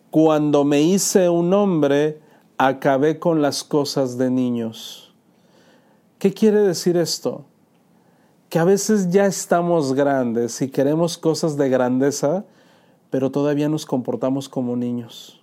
cuando 0.09 0.63
me 0.63 0.81
hice 0.81 1.29
un 1.29 1.53
hombre, 1.53 2.19
acabé 2.57 3.19
con 3.19 3.41
las 3.41 3.63
cosas 3.63 4.17
de 4.17 4.31
niños. 4.31 5.13
¿Qué 6.17 6.33
quiere 6.33 6.61
decir 6.61 6.97
esto? 6.97 7.45
Que 8.49 8.57
a 8.57 8.63
veces 8.63 9.09
ya 9.11 9.25
estamos 9.25 9.93
grandes 9.93 10.61
y 10.61 10.69
queremos 10.69 11.17
cosas 11.17 11.57
de 11.57 11.69
grandeza, 11.69 12.45
pero 13.09 13.31
todavía 13.31 13.69
nos 13.69 13.85
comportamos 13.85 14.49
como 14.49 14.75
niños. 14.75 15.41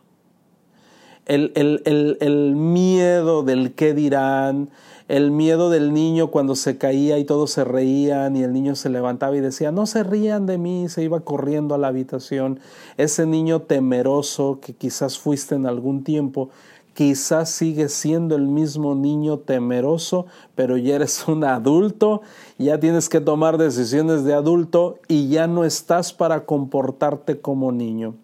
El, 1.27 1.53
el, 1.55 2.19
el 2.21 2.57
miedo 2.57 3.43
del 3.45 3.75
qué 3.75 3.95
dirán, 3.95 4.71
el 5.09 5.31
miedo 5.31 5.69
del 5.69 5.93
niño 5.93 6.29
cuando 6.29 6.55
se 6.57 6.79
caía 6.79 7.19
y 7.19 7.25
todos 7.25 7.51
se 7.51 7.65
reían 7.65 8.35
y 8.35 8.43
el 8.43 8.53
niño 8.53 8.75
se 8.77 8.89
levantaba 8.89 9.37
y 9.37 9.41
decía, 9.41 9.71
no 9.71 9.87
se 9.87 10.05
rían 10.05 10.47
de 10.47 10.59
mí, 10.59 10.89
se 10.89 11.03
iba 11.03 11.21
corriendo 11.21 11.75
a 11.75 11.79
la 11.79 11.89
habitación. 11.89 12.61
Ese 12.97 13.27
niño 13.27 13.61
temeroso 13.61 14.59
que 14.61 14.73
quizás 14.75 15.19
fuiste 15.19 15.55
en 15.55 15.67
algún 15.67 16.03
tiempo, 16.03 16.51
quizás 16.95 17.51
sigue 17.51 17.89
siendo 17.89 18.37
el 18.37 18.47
mismo 18.47 18.95
niño 18.95 19.39
temeroso, 19.39 20.27
pero 20.55 20.77
ya 20.77 20.97
eres 20.97 21.27
un 21.29 21.45
adulto, 21.45 22.23
ya 22.59 22.79
tienes 22.79 23.09
que 23.09 23.21
tomar 23.21 23.59
decisiones 23.59 24.25
de 24.25 24.35
adulto 24.35 24.99
y 25.09 25.29
ya 25.29 25.47
no 25.47 25.65
estás 25.65 26.13
para 26.13 26.45
comportarte 26.45 27.41
como 27.41 27.73
niño. 27.73 28.15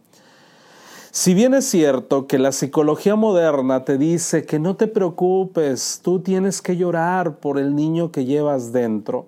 Si 1.10 1.34
bien 1.34 1.54
es 1.54 1.64
cierto 1.64 2.26
que 2.26 2.38
la 2.38 2.52
psicología 2.52 3.16
moderna 3.16 3.84
te 3.84 3.96
dice 3.96 4.44
que 4.44 4.58
no 4.58 4.76
te 4.76 4.86
preocupes, 4.86 6.00
tú 6.02 6.20
tienes 6.20 6.60
que 6.60 6.76
llorar 6.76 7.38
por 7.38 7.58
el 7.58 7.74
niño 7.74 8.12
que 8.12 8.24
llevas 8.24 8.72
dentro, 8.72 9.26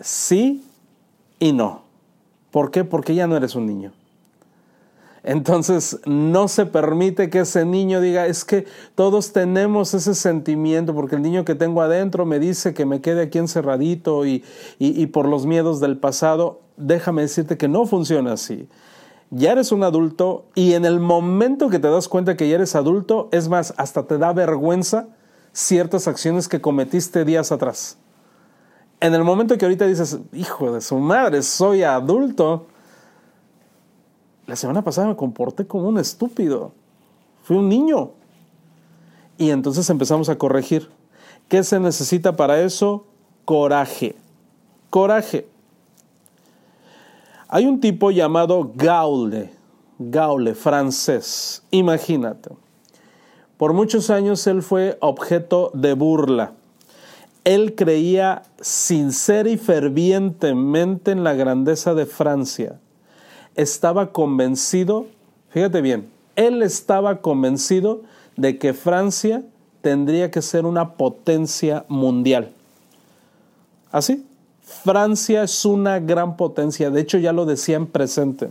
sí 0.00 0.62
y 1.38 1.52
no. 1.52 1.82
¿Por 2.50 2.70
qué? 2.70 2.84
Porque 2.84 3.14
ya 3.14 3.26
no 3.26 3.36
eres 3.36 3.54
un 3.54 3.66
niño. 3.66 3.92
Entonces 5.26 5.98
no 6.06 6.46
se 6.46 6.66
permite 6.66 7.30
que 7.30 7.40
ese 7.40 7.64
niño 7.64 8.00
diga, 8.00 8.26
es 8.26 8.44
que 8.44 8.64
todos 8.94 9.32
tenemos 9.32 9.92
ese 9.92 10.14
sentimiento, 10.14 10.94
porque 10.94 11.16
el 11.16 11.22
niño 11.22 11.44
que 11.44 11.56
tengo 11.56 11.82
adentro 11.82 12.24
me 12.24 12.38
dice 12.38 12.74
que 12.74 12.86
me 12.86 13.00
quede 13.00 13.22
aquí 13.22 13.38
encerradito 13.38 14.24
y, 14.24 14.44
y, 14.78 15.06
por 15.06 15.28
los 15.28 15.44
miedos 15.44 15.80
del 15.80 15.98
pasado. 15.98 16.60
Déjame 16.76 17.22
decirte 17.22 17.56
que 17.56 17.66
no 17.66 17.86
funciona 17.86 18.34
así 18.34 18.68
ya 19.30 19.50
eres 19.50 19.72
un 19.72 19.82
adulto 19.82 20.46
y 20.54 20.74
en 20.74 20.84
el 20.84 21.00
momento 21.00 21.68
que 21.68 21.80
te 21.80 21.90
das 21.90 22.06
cuenta 22.06 22.36
que 22.36 22.48
ya 22.48 22.54
eres 22.54 22.76
adulto, 22.76 23.28
es 23.32 23.48
más, 23.48 23.74
hasta 23.76 24.04
te 24.04 24.18
da 24.18 24.32
vergüenza 24.32 25.08
ciertas 25.52 26.06
acciones 26.06 26.46
que 26.46 26.60
cometiste 26.60 27.24
días 27.24 27.50
atrás. 27.50 27.98
En 29.00 29.14
el 29.14 29.24
momento 29.24 29.58
que 29.58 29.64
ahorita 29.64 29.86
dices, 29.86 30.20
hijo 30.32 30.72
de 30.72 30.80
su 30.80 30.98
madre, 30.98 31.42
soy 31.42 31.82
adulto, 31.82 32.68
la 34.46 34.56
semana 34.56 34.82
pasada 34.82 35.08
me 35.08 35.16
comporté 35.16 35.66
como 35.66 35.88
un 35.88 35.98
estúpido, 35.98 36.72
fui 37.42 37.56
un 37.56 37.68
niño. 37.68 38.10
Y 39.38 39.50
entonces 39.50 39.88
empezamos 39.90 40.28
a 40.28 40.38
corregir. 40.38 40.88
¿Qué 41.48 41.62
se 41.62 41.78
necesita 41.78 42.36
para 42.36 42.60
eso? 42.62 43.04
Coraje. 43.44 44.16
Coraje. 44.90 45.46
Hay 47.48 47.66
un 47.66 47.80
tipo 47.80 48.10
llamado 48.10 48.72
Gaule, 48.74 49.50
Gaule, 49.98 50.54
francés. 50.54 51.62
Imagínate. 51.70 52.50
Por 53.56 53.72
muchos 53.72 54.10
años 54.10 54.46
él 54.46 54.62
fue 54.62 54.98
objeto 55.00 55.70
de 55.74 55.94
burla. 55.94 56.52
Él 57.44 57.74
creía 57.74 58.42
sincera 58.60 59.48
y 59.48 59.56
fervientemente 59.56 61.12
en 61.12 61.22
la 61.22 61.34
grandeza 61.34 61.94
de 61.94 62.06
Francia. 62.06 62.80
Estaba 63.56 64.12
convencido, 64.12 65.06
fíjate 65.50 65.80
bien, 65.80 66.08
él 66.36 66.62
estaba 66.62 67.20
convencido 67.20 68.02
de 68.36 68.58
que 68.58 68.74
Francia 68.74 69.42
tendría 69.80 70.30
que 70.30 70.42
ser 70.42 70.66
una 70.66 70.94
potencia 70.94 71.84
mundial. 71.88 72.52
¿Así? 73.90 74.26
Francia 74.62 75.44
es 75.44 75.64
una 75.64 76.00
gran 76.00 76.36
potencia, 76.36 76.90
de 76.90 77.00
hecho 77.00 77.18
ya 77.18 77.32
lo 77.32 77.46
decía 77.46 77.76
en 77.76 77.86
presente. 77.86 78.50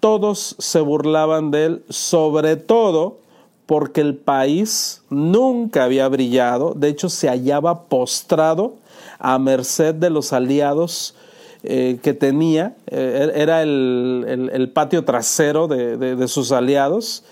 Todos 0.00 0.54
se 0.58 0.80
burlaban 0.80 1.50
de 1.50 1.66
él, 1.66 1.84
sobre 1.88 2.56
todo 2.56 3.18
porque 3.66 4.00
el 4.00 4.16
país 4.16 5.02
nunca 5.10 5.84
había 5.84 6.08
brillado, 6.08 6.72
de 6.74 6.88
hecho 6.88 7.08
se 7.08 7.28
hallaba 7.28 7.82
postrado 7.82 8.76
a 9.18 9.38
merced 9.38 9.94
de 9.94 10.10
los 10.10 10.32
aliados 10.32 11.14
eh, 11.64 11.98
que 12.02 12.14
tenía, 12.14 12.76
eh, 12.86 13.32
era 13.34 13.62
el, 13.62 14.70
patio 14.72 15.04
trasero 15.04 15.66
de, 15.66 16.28
sus 16.28 16.52
aliados, 16.52 17.24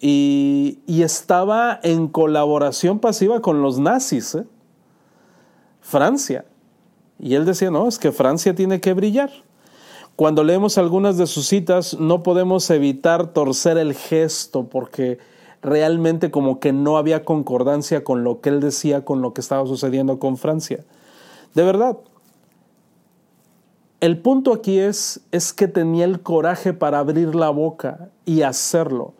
y, 0.00 0.78
estaba 0.88 1.78
en 1.82 2.08
colaboración 2.08 2.98
pasiva 2.98 3.40
con 3.40 3.62
los 3.62 3.78
nazis. 3.78 4.34
¿eh? 4.34 4.44
Francia. 5.80 6.44
Y 7.18 7.34
él 7.34 7.44
decía, 7.44 7.70
no, 7.70 7.88
es 7.88 7.98
que 7.98 8.12
Francia 8.12 8.54
tiene 8.54 8.80
que 8.80 8.94
brillar. 8.94 9.30
Cuando 10.16 10.42
leemos 10.42 10.76
algunas 10.76 11.16
de 11.16 11.26
sus 11.28 11.46
citas, 11.46 11.98
no 11.98 12.24
podemos 12.24 12.68
evitar 12.70 13.32
torcer 13.32 13.78
el 13.78 13.94
gesto 13.94 14.64
porque 14.64 15.18
realmente 15.62 16.30
como 16.30 16.58
que 16.58 16.72
no 16.72 16.98
había 16.98 17.24
concordancia 17.24 18.02
con 18.02 18.24
lo 18.24 18.40
que 18.40 18.48
él 18.48 18.60
decía, 18.60 19.04
con 19.04 19.22
lo 19.22 19.32
que 19.32 19.40
estaba 19.40 19.66
sucediendo 19.66 20.18
con 20.18 20.36
Francia. 20.36 20.84
De 21.54 21.62
verdad, 21.62 21.96
el 24.00 24.18
punto 24.18 24.52
aquí 24.52 24.78
es, 24.78 25.20
es 25.32 25.52
que 25.52 25.68
tenía 25.68 26.04
el 26.04 26.20
coraje 26.20 26.72
para 26.72 27.00
abrir 27.00 27.34
la 27.34 27.50
boca 27.50 28.10
y 28.24 28.42
hacerlo. 28.42 29.14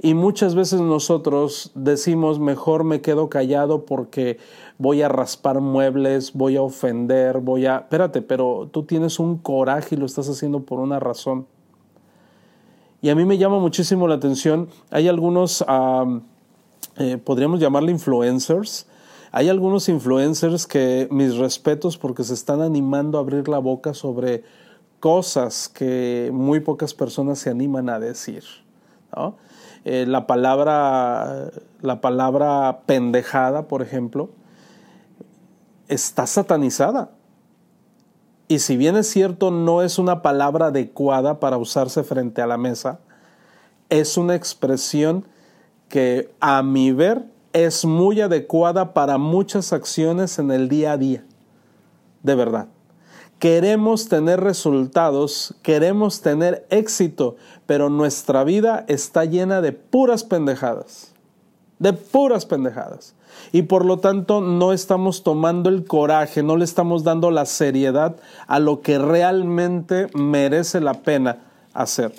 Y 0.00 0.14
muchas 0.14 0.54
veces 0.54 0.80
nosotros 0.80 1.72
decimos, 1.74 2.38
mejor 2.38 2.84
me 2.84 3.00
quedo 3.00 3.28
callado 3.28 3.84
porque 3.84 4.38
voy 4.78 5.02
a 5.02 5.08
raspar 5.08 5.60
muebles, 5.60 6.32
voy 6.34 6.56
a 6.56 6.62
ofender, 6.62 7.40
voy 7.40 7.66
a... 7.66 7.78
Espérate, 7.78 8.22
pero 8.22 8.68
tú 8.70 8.84
tienes 8.84 9.18
un 9.18 9.38
coraje 9.38 9.96
y 9.96 9.98
lo 9.98 10.06
estás 10.06 10.28
haciendo 10.28 10.60
por 10.60 10.78
una 10.78 11.00
razón. 11.00 11.46
Y 13.02 13.10
a 13.10 13.16
mí 13.16 13.24
me 13.24 13.38
llama 13.38 13.58
muchísimo 13.58 14.06
la 14.08 14.16
atención, 14.16 14.68
hay 14.90 15.06
algunos, 15.06 15.64
eh, 16.96 17.16
podríamos 17.18 17.60
llamarle 17.60 17.92
influencers, 17.92 18.86
hay 19.32 19.48
algunos 19.48 19.88
influencers 19.88 20.66
que 20.66 21.08
mis 21.10 21.36
respetos 21.36 21.98
porque 21.98 22.24
se 22.24 22.34
están 22.34 22.62
animando 22.62 23.18
a 23.18 23.20
abrir 23.20 23.48
la 23.48 23.58
boca 23.58 23.94
sobre 23.94 24.44
cosas 25.00 25.68
que 25.68 26.30
muy 26.32 26.60
pocas 26.60 26.94
personas 26.94 27.38
se 27.38 27.50
animan 27.50 27.88
a 27.88 27.98
decir. 27.98 28.44
Eh, 29.84 30.06
la, 30.06 30.26
palabra, 30.26 31.50
la 31.80 32.00
palabra 32.00 32.80
pendejada, 32.86 33.68
por 33.68 33.82
ejemplo, 33.82 34.30
está 35.88 36.26
satanizada. 36.26 37.10
Y 38.48 38.60
si 38.60 38.76
bien 38.76 38.96
es 38.96 39.08
cierto, 39.08 39.50
no 39.50 39.82
es 39.82 39.98
una 39.98 40.22
palabra 40.22 40.66
adecuada 40.66 41.38
para 41.38 41.58
usarse 41.58 42.02
frente 42.02 42.40
a 42.40 42.46
la 42.46 42.56
mesa, 42.56 43.00
es 43.90 44.16
una 44.16 44.34
expresión 44.34 45.26
que 45.88 46.30
a 46.40 46.62
mi 46.62 46.92
ver 46.92 47.24
es 47.52 47.84
muy 47.84 48.20
adecuada 48.20 48.92
para 48.94 49.18
muchas 49.18 49.72
acciones 49.72 50.38
en 50.38 50.50
el 50.50 50.68
día 50.68 50.92
a 50.92 50.96
día. 50.96 51.24
De 52.22 52.34
verdad. 52.34 52.68
Queremos 53.38 54.08
tener 54.08 54.40
resultados, 54.40 55.54
queremos 55.62 56.22
tener 56.22 56.66
éxito, 56.70 57.36
pero 57.66 57.88
nuestra 57.88 58.42
vida 58.42 58.84
está 58.88 59.24
llena 59.24 59.60
de 59.60 59.70
puras 59.70 60.24
pendejadas. 60.24 61.12
De 61.78 61.92
puras 61.92 62.46
pendejadas. 62.46 63.14
Y 63.52 63.62
por 63.62 63.84
lo 63.84 63.98
tanto 63.98 64.40
no 64.40 64.72
estamos 64.72 65.22
tomando 65.22 65.68
el 65.68 65.84
coraje, 65.84 66.42
no 66.42 66.56
le 66.56 66.64
estamos 66.64 67.04
dando 67.04 67.30
la 67.30 67.46
seriedad 67.46 68.16
a 68.48 68.58
lo 68.58 68.80
que 68.80 68.98
realmente 68.98 70.08
merece 70.14 70.80
la 70.80 70.94
pena 70.94 71.38
hacer. 71.74 72.12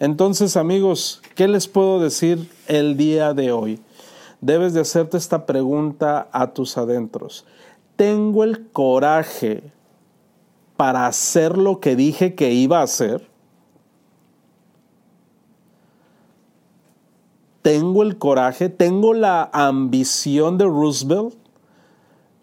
Entonces 0.00 0.56
amigos, 0.56 1.20
¿qué 1.34 1.48
les 1.48 1.68
puedo 1.68 2.00
decir 2.00 2.50
el 2.66 2.96
día 2.96 3.34
de 3.34 3.52
hoy? 3.52 3.80
Debes 4.42 4.74
de 4.74 4.80
hacerte 4.80 5.16
esta 5.16 5.46
pregunta 5.46 6.28
a 6.32 6.52
tus 6.52 6.76
adentros. 6.76 7.46
¿Tengo 7.94 8.42
el 8.42 8.66
coraje 8.70 9.62
para 10.76 11.06
hacer 11.06 11.56
lo 11.56 11.78
que 11.78 11.94
dije 11.94 12.34
que 12.34 12.50
iba 12.50 12.80
a 12.80 12.82
hacer? 12.82 13.28
¿Tengo 17.62 18.02
el 18.02 18.18
coraje? 18.18 18.68
¿Tengo 18.68 19.14
la 19.14 19.48
ambición 19.52 20.58
de 20.58 20.64
Roosevelt? 20.64 21.36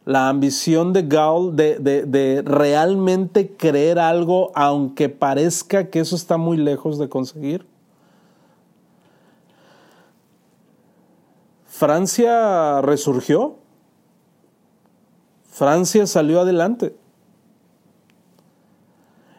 La 0.06 0.30
ambición 0.30 0.94
de 0.94 1.04
Gaull 1.04 1.58
de, 1.58 1.80
de 1.80 2.42
realmente 2.44 3.58
creer 3.58 4.00
algo 4.00 4.54
aunque 4.56 5.10
parezca 5.10 5.90
que 5.90 6.00
eso 6.00 6.16
está 6.16 6.38
muy 6.38 6.56
lejos 6.56 6.98
de 6.98 7.10
conseguir? 7.10 7.66
Francia 11.80 12.82
resurgió. 12.82 13.56
Francia 15.50 16.06
salió 16.08 16.42
adelante. 16.42 16.94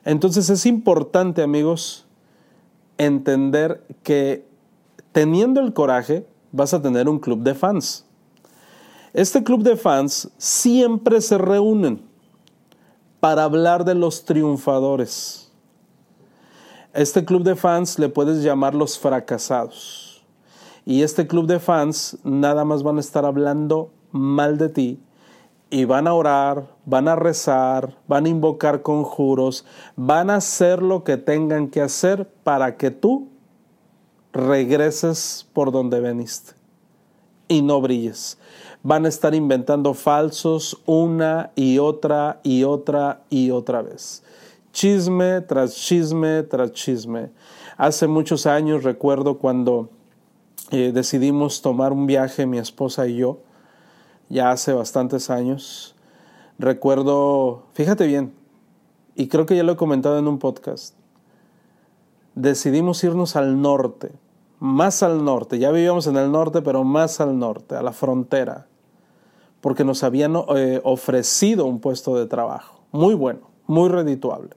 Entonces 0.06 0.48
es 0.48 0.64
importante, 0.64 1.42
amigos, 1.42 2.06
entender 2.96 3.86
que 4.02 4.46
teniendo 5.12 5.60
el 5.60 5.74
coraje 5.74 6.26
vas 6.50 6.72
a 6.72 6.80
tener 6.80 7.10
un 7.10 7.18
club 7.18 7.42
de 7.42 7.54
fans. 7.54 8.06
Este 9.12 9.44
club 9.44 9.62
de 9.62 9.76
fans 9.76 10.30
siempre 10.38 11.20
se 11.20 11.36
reúnen 11.36 12.00
para 13.20 13.44
hablar 13.44 13.84
de 13.84 13.94
los 13.94 14.24
triunfadores. 14.24 15.52
Este 16.94 17.22
club 17.22 17.42
de 17.42 17.54
fans 17.54 17.98
le 17.98 18.08
puedes 18.08 18.42
llamar 18.42 18.74
los 18.74 18.98
fracasados. 18.98 20.09
Y 20.90 21.04
este 21.04 21.28
club 21.28 21.46
de 21.46 21.60
fans 21.60 22.18
nada 22.24 22.64
más 22.64 22.82
van 22.82 22.96
a 22.96 23.00
estar 23.00 23.24
hablando 23.24 23.92
mal 24.10 24.58
de 24.58 24.68
ti 24.70 25.00
y 25.70 25.84
van 25.84 26.08
a 26.08 26.14
orar, 26.14 26.66
van 26.84 27.06
a 27.06 27.14
rezar, 27.14 27.96
van 28.08 28.26
a 28.26 28.28
invocar 28.28 28.82
conjuros, 28.82 29.64
van 29.94 30.30
a 30.30 30.34
hacer 30.34 30.82
lo 30.82 31.04
que 31.04 31.16
tengan 31.16 31.68
que 31.68 31.80
hacer 31.80 32.28
para 32.42 32.76
que 32.76 32.90
tú 32.90 33.28
regreses 34.32 35.48
por 35.52 35.70
donde 35.70 36.00
veniste 36.00 36.54
y 37.46 37.62
no 37.62 37.80
brilles. 37.80 38.36
Van 38.82 39.06
a 39.06 39.10
estar 39.10 39.32
inventando 39.32 39.94
falsos 39.94 40.82
una 40.86 41.52
y 41.54 41.78
otra 41.78 42.40
y 42.42 42.64
otra 42.64 43.22
y 43.30 43.52
otra 43.52 43.82
vez. 43.82 44.24
Chisme 44.72 45.40
tras 45.42 45.76
chisme 45.76 46.42
tras 46.42 46.72
chisme. 46.72 47.30
Hace 47.76 48.08
muchos 48.08 48.44
años 48.44 48.82
recuerdo 48.82 49.38
cuando 49.38 49.90
decidimos 50.70 51.62
tomar 51.62 51.92
un 51.92 52.06
viaje, 52.06 52.46
mi 52.46 52.58
esposa 52.58 53.06
y 53.06 53.16
yo, 53.16 53.38
ya 54.28 54.50
hace 54.50 54.72
bastantes 54.72 55.30
años. 55.30 55.94
Recuerdo, 56.58 57.64
fíjate 57.72 58.06
bien, 58.06 58.32
y 59.16 59.28
creo 59.28 59.46
que 59.46 59.56
ya 59.56 59.62
lo 59.62 59.72
he 59.72 59.76
comentado 59.76 60.18
en 60.18 60.28
un 60.28 60.38
podcast, 60.38 60.94
decidimos 62.34 63.02
irnos 63.04 63.36
al 63.36 63.60
norte, 63.60 64.12
más 64.60 65.02
al 65.02 65.24
norte, 65.24 65.58
ya 65.58 65.70
vivíamos 65.70 66.06
en 66.06 66.16
el 66.16 66.30
norte, 66.30 66.62
pero 66.62 66.84
más 66.84 67.20
al 67.20 67.38
norte, 67.38 67.76
a 67.76 67.82
la 67.82 67.92
frontera, 67.92 68.66
porque 69.60 69.84
nos 69.84 70.02
habían 70.04 70.36
eh, 70.56 70.80
ofrecido 70.84 71.66
un 71.66 71.80
puesto 71.80 72.16
de 72.16 72.26
trabajo, 72.26 72.80
muy 72.92 73.14
bueno, 73.14 73.40
muy 73.66 73.88
redituable. 73.88 74.54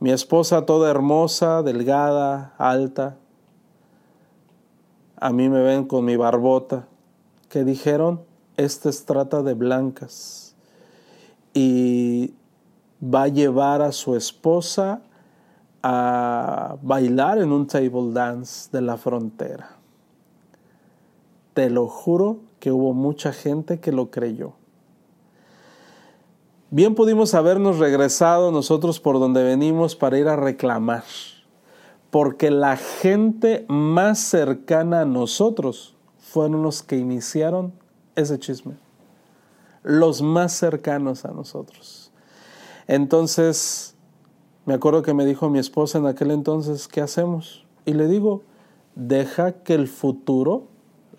Mi 0.00 0.10
esposa 0.10 0.64
toda 0.64 0.90
hermosa, 0.90 1.62
delgada, 1.62 2.54
alta, 2.56 3.16
a 5.20 5.32
mí 5.32 5.48
me 5.48 5.60
ven 5.62 5.84
con 5.84 6.04
mi 6.04 6.16
barbota, 6.16 6.86
que 7.48 7.64
dijeron, 7.64 8.20
este 8.56 8.88
es 8.88 9.04
trata 9.04 9.42
de 9.42 9.54
blancas 9.54 10.54
y 11.54 12.34
va 13.02 13.24
a 13.24 13.28
llevar 13.28 13.82
a 13.82 13.92
su 13.92 14.16
esposa 14.16 15.00
a 15.82 16.76
bailar 16.82 17.38
en 17.38 17.52
un 17.52 17.66
table 17.66 18.12
dance 18.12 18.68
de 18.72 18.82
la 18.82 18.96
frontera. 18.96 19.76
Te 21.54 21.70
lo 21.70 21.88
juro 21.88 22.38
que 22.60 22.70
hubo 22.70 22.92
mucha 22.92 23.32
gente 23.32 23.80
que 23.80 23.92
lo 23.92 24.10
creyó. 24.10 24.52
Bien 26.70 26.94
pudimos 26.94 27.34
habernos 27.34 27.78
regresado 27.78 28.52
nosotros 28.52 29.00
por 29.00 29.18
donde 29.18 29.42
venimos 29.42 29.96
para 29.96 30.18
ir 30.18 30.28
a 30.28 30.36
reclamar 30.36 31.04
porque 32.10 32.50
la 32.50 32.76
gente 32.76 33.66
más 33.68 34.18
cercana 34.18 35.02
a 35.02 35.04
nosotros 35.04 35.96
fueron 36.18 36.62
los 36.62 36.82
que 36.82 36.96
iniciaron 36.96 37.72
ese 38.16 38.38
chisme, 38.38 38.74
los 39.82 40.22
más 40.22 40.52
cercanos 40.52 41.24
a 41.24 41.32
nosotros. 41.32 42.12
Entonces, 42.86 43.94
me 44.64 44.74
acuerdo 44.74 45.02
que 45.02 45.14
me 45.14 45.24
dijo 45.26 45.50
mi 45.50 45.58
esposa 45.58 45.98
en 45.98 46.06
aquel 46.06 46.30
entonces, 46.30 46.88
¿qué 46.88 47.00
hacemos? 47.00 47.66
Y 47.84 47.92
le 47.92 48.06
digo, 48.06 48.42
deja 48.94 49.52
que 49.52 49.74
el 49.74 49.88
futuro 49.88 50.64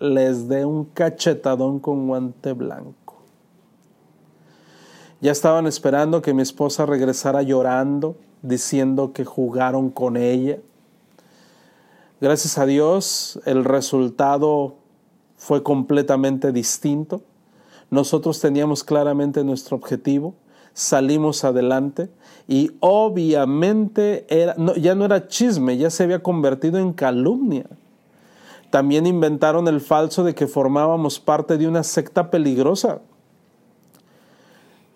les 0.00 0.48
dé 0.48 0.64
un 0.64 0.84
cachetadón 0.84 1.78
con 1.78 2.06
guante 2.06 2.52
blanco. 2.52 3.16
Ya 5.20 5.32
estaban 5.32 5.66
esperando 5.66 6.22
que 6.22 6.32
mi 6.32 6.42
esposa 6.42 6.86
regresara 6.86 7.42
llorando, 7.42 8.16
diciendo 8.42 9.12
que 9.12 9.24
jugaron 9.24 9.90
con 9.90 10.16
ella, 10.16 10.58
Gracias 12.20 12.58
a 12.58 12.66
Dios 12.66 13.40
el 13.46 13.64
resultado 13.64 14.74
fue 15.38 15.62
completamente 15.62 16.52
distinto. 16.52 17.22
Nosotros 17.88 18.40
teníamos 18.40 18.84
claramente 18.84 19.42
nuestro 19.42 19.78
objetivo, 19.78 20.34
salimos 20.74 21.44
adelante 21.44 22.10
y 22.46 22.72
obviamente 22.80 24.26
era, 24.28 24.54
ya 24.76 24.94
no 24.94 25.06
era 25.06 25.28
chisme, 25.28 25.78
ya 25.78 25.88
se 25.88 26.02
había 26.02 26.22
convertido 26.22 26.78
en 26.78 26.92
calumnia. 26.92 27.64
También 28.68 29.06
inventaron 29.06 29.66
el 29.66 29.80
falso 29.80 30.22
de 30.22 30.34
que 30.34 30.46
formábamos 30.46 31.18
parte 31.18 31.56
de 31.56 31.66
una 31.66 31.82
secta 31.82 32.30
peligrosa 32.30 33.00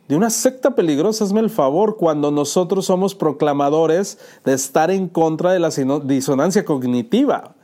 de 0.09 0.17
una 0.17 0.29
secta 0.31 0.75
peligrosa, 0.75 1.25
hazme 1.25 1.41
el 1.41 1.51
favor, 1.51 1.97
cuando 1.97 2.31
nosotros 2.31 2.87
somos 2.87 3.15
proclamadores 3.15 4.19
de 4.45 4.53
estar 4.53 4.91
en 4.91 5.09
contra 5.09 5.53
de 5.53 5.61
la 5.61 5.71
disonancia 6.05 6.65
cognitiva. 6.65 7.55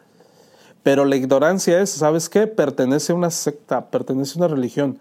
Pero 0.82 1.04
la 1.04 1.16
ignorancia 1.16 1.80
es, 1.80 1.90
¿sabes 1.90 2.30
qué? 2.30 2.46
Pertenece 2.46 3.12
a 3.12 3.16
una 3.16 3.30
secta, 3.30 3.90
pertenece 3.90 4.38
a 4.38 4.44
una 4.44 4.48
religión. 4.48 4.98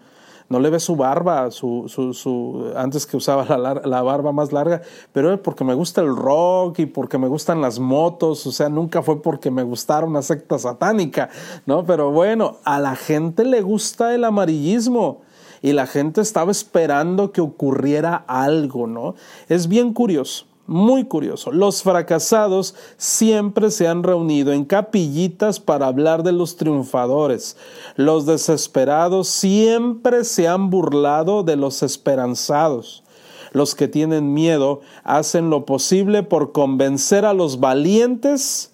no 0.50 0.60
le 0.60 0.72
ve 0.72 0.80
su 0.80 0.96
barba, 0.96 1.52
su, 1.52 1.86
su, 1.88 2.14
su 2.14 2.74
antes 2.76 3.06
que 3.06 3.16
usaba 3.16 3.46
la, 3.58 3.76
la, 3.76 4.02
barba 4.02 4.32
más 4.32 4.52
larga, 4.52 4.82
pero 5.14 5.32
es 5.32 5.40
porque 5.40 5.64
me 5.64 5.76
gusta 5.76 6.02
el 6.02 6.14
rock 6.16 6.80
y 6.80 6.86
porque 6.88 7.20
me 7.20 7.28
gustan 7.28 7.62
las 7.62 7.80
motos, 7.80 8.48
o 8.48 8.52
sea, 8.52 8.68
nunca 8.68 9.04
fue 9.04 9.22
porque 9.22 9.52
me 9.52 9.62
gustara 9.62 10.08
una 10.08 10.24
secta 10.24 10.58
satánica, 10.58 11.30
¿no? 11.68 11.86
Pero 11.86 12.12
bueno, 12.12 12.58
a 12.64 12.80
la 12.80 12.96
gente 12.96 13.46
le 13.46 13.62
gusta 13.62 14.16
el 14.16 14.26
amarillismo 14.26 15.22
y 15.62 15.74
la 15.74 15.88
gente 15.88 16.22
estaba 16.22 16.52
esperando 16.52 17.32
que 17.32 17.42
ocurriera 17.42 18.24
algo, 18.28 18.88
¿no? 18.88 19.16
Es 19.48 19.68
bien 19.68 19.94
curioso. 19.94 20.46
Muy 20.70 21.06
curioso, 21.06 21.52
los 21.52 21.82
fracasados 21.82 22.76
siempre 22.96 23.72
se 23.72 23.88
han 23.88 24.04
reunido 24.04 24.54
en 24.54 24.66
capillitas 24.66 25.60
para 25.60 25.88
hablar 25.88 26.22
de 26.22 26.32
los 26.32 26.58
triunfadores. 26.58 27.58
Los 27.96 28.28
desesperados 28.28 29.30
siempre 29.30 30.24
se 30.24 30.48
han 30.48 30.70
burlado 30.70 31.42
de 31.42 31.56
los 31.56 31.82
esperanzados. 31.82 33.04
Los 33.52 33.74
que 33.74 33.88
tienen 33.88 34.36
miedo 34.36 34.82
hacen 35.04 35.50
lo 35.50 35.66
posible 35.66 36.22
por 36.22 36.52
convencer 36.52 37.26
a 37.26 37.34
los 37.34 37.60
valientes 37.60 38.72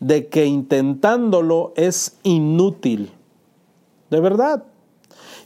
de 0.00 0.28
que 0.28 0.44
intentándolo 0.44 1.72
es 1.74 2.18
inútil. 2.22 3.12
De 4.10 4.20
verdad. 4.20 4.64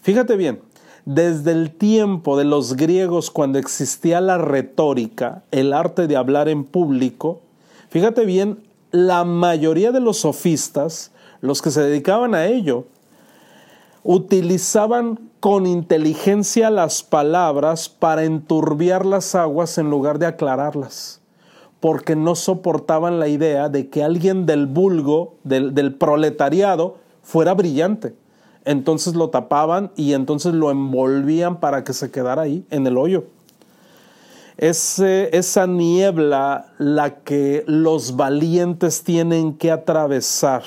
Fíjate 0.02 0.36
bien, 0.36 0.60
desde 1.04 1.52
el 1.52 1.70
tiempo 1.70 2.36
de 2.36 2.44
los 2.44 2.76
griegos, 2.76 3.30
cuando 3.30 3.58
existía 3.58 4.20
la 4.20 4.38
retórica, 4.38 5.42
el 5.50 5.72
arte 5.72 6.06
de 6.06 6.16
hablar 6.16 6.48
en 6.48 6.64
público, 6.64 7.40
fíjate 7.88 8.24
bien, 8.24 8.58
la 8.90 9.24
mayoría 9.24 9.90
de 9.90 10.00
los 10.00 10.18
sofistas, 10.18 11.10
los 11.40 11.62
que 11.62 11.70
se 11.70 11.82
dedicaban 11.82 12.34
a 12.34 12.46
ello, 12.46 12.84
utilizaban 14.02 15.18
con 15.40 15.66
inteligencia 15.66 16.70
las 16.70 17.02
palabras 17.02 17.88
para 17.88 18.24
enturbiar 18.24 19.06
las 19.06 19.34
aguas 19.34 19.78
en 19.78 19.90
lugar 19.90 20.18
de 20.18 20.26
aclararlas, 20.26 21.20
porque 21.80 22.16
no 22.16 22.34
soportaban 22.34 23.18
la 23.18 23.28
idea 23.28 23.68
de 23.68 23.88
que 23.88 24.02
alguien 24.02 24.46
del 24.46 24.66
vulgo, 24.66 25.36
del, 25.44 25.74
del 25.74 25.94
proletariado, 25.94 26.96
fuera 27.22 27.54
brillante 27.54 28.14
entonces 28.64 29.14
lo 29.14 29.30
tapaban 29.30 29.90
y 29.96 30.12
entonces 30.12 30.54
lo 30.54 30.70
envolvían 30.70 31.60
para 31.60 31.84
que 31.84 31.92
se 31.92 32.10
quedara 32.10 32.42
ahí 32.42 32.64
en 32.70 32.86
el 32.86 32.96
hoyo. 32.96 33.24
Es 34.56 34.98
esa 34.98 35.66
niebla 35.68 36.72
la 36.78 37.20
que 37.20 37.62
los 37.66 38.16
valientes 38.16 39.04
tienen 39.04 39.54
que 39.54 39.70
atravesar. 39.70 40.64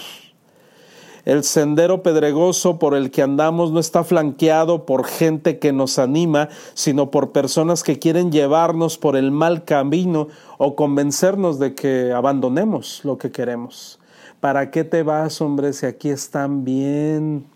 El 1.25 1.43
sendero 1.43 2.01
pedregoso 2.01 2.79
por 2.79 2.95
el 2.95 3.11
que 3.11 3.21
andamos 3.21 3.71
no 3.71 3.79
está 3.79 4.03
flanqueado 4.03 4.85
por 4.85 5.05
gente 5.05 5.59
que 5.59 5.71
nos 5.71 5.99
anima, 5.99 6.49
sino 6.73 7.11
por 7.11 7.31
personas 7.31 7.83
que 7.83 7.99
quieren 7.99 8.31
llevarnos 8.31 8.97
por 8.97 9.15
el 9.15 9.29
mal 9.29 9.63
camino 9.63 10.29
o 10.57 10.75
convencernos 10.75 11.59
de 11.59 11.75
que 11.75 12.11
abandonemos 12.11 13.01
lo 13.03 13.19
que 13.19 13.31
queremos. 13.31 13.99
¿Para 14.39 14.71
qué 14.71 14.83
te 14.83 15.03
vas, 15.03 15.41
hombre, 15.41 15.73
si 15.73 15.85
aquí 15.85 16.09
están 16.09 16.63
bien? 16.63 17.50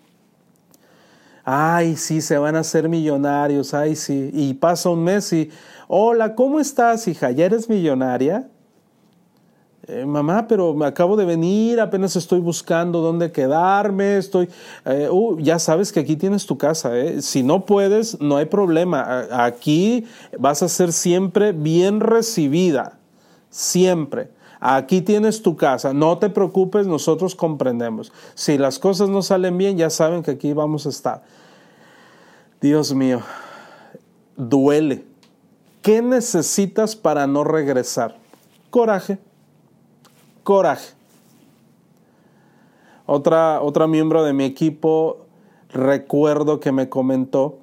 Ay, 1.46 1.96
sí, 1.96 2.22
se 2.22 2.38
van 2.38 2.56
a 2.56 2.60
hacer 2.60 2.90
millonarios, 2.90 3.74
ay, 3.74 3.96
sí. 3.96 4.32
Y 4.34 4.56
pasa 4.56 4.90
un 4.90 5.04
mes 5.04 5.32
y, 5.32 5.50
hola, 5.88 6.34
¿cómo 6.36 6.60
estás, 6.60 7.08
hija? 7.08 7.32
¿Ya 7.32 7.46
eres 7.46 7.70
millonaria? 7.70 8.50
Eh, 9.88 10.04
mamá, 10.04 10.48
pero 10.48 10.74
me 10.74 10.88
acabo 10.88 11.16
de 11.16 11.26
venir, 11.26 11.80
apenas 11.80 12.16
estoy 12.16 12.40
buscando 12.40 13.02
dónde 13.02 13.32
quedarme, 13.32 14.18
estoy, 14.18 14.50
eh, 14.84 15.08
uh, 15.12 15.38
ya 15.40 15.60
sabes 15.60 15.92
que 15.92 16.00
aquí 16.00 16.16
tienes 16.16 16.48
tu 16.48 16.58
casa, 16.58 16.98
¿eh? 16.98 17.22
si 17.22 17.44
no 17.44 17.68
puedes, 17.68 18.20
no 18.20 18.38
hay 18.38 18.46
problema, 18.46 19.28
aquí 19.30 20.06
vas 20.40 20.64
a 20.64 20.70
ser 20.70 20.92
siempre 20.92 21.52
bien 21.52 22.00
recibida, 22.00 22.98
siempre. 23.52 24.30
Aquí 24.68 25.04
tienes 25.04 25.44
tu 25.44 25.56
casa, 25.56 25.94
no 25.94 26.18
te 26.18 26.28
preocupes, 26.28 26.88
nosotros 26.88 27.36
comprendemos. 27.36 28.12
Si 28.34 28.58
las 28.58 28.80
cosas 28.80 29.10
no 29.10 29.22
salen 29.22 29.60
bien, 29.60 29.78
ya 29.78 29.92
saben 29.92 30.24
que 30.24 30.32
aquí 30.32 30.54
vamos 30.54 30.88
a 30.88 30.90
estar. 30.90 31.22
Dios 32.60 32.92
mío, 32.96 33.22
duele. 34.36 35.06
¿Qué 35.84 36.02
necesitas 36.02 36.96
para 36.96 37.28
no 37.28 37.44
regresar? 37.44 38.16
Coraje, 38.72 39.20
coraje. 40.42 40.96
Otra, 43.06 43.62
otra 43.62 43.86
miembro 43.86 44.24
de 44.24 44.34
mi 44.34 44.46
equipo, 44.46 45.28
recuerdo 45.70 46.60
que 46.60 46.72
me 46.72 46.90
comentó 46.90 47.60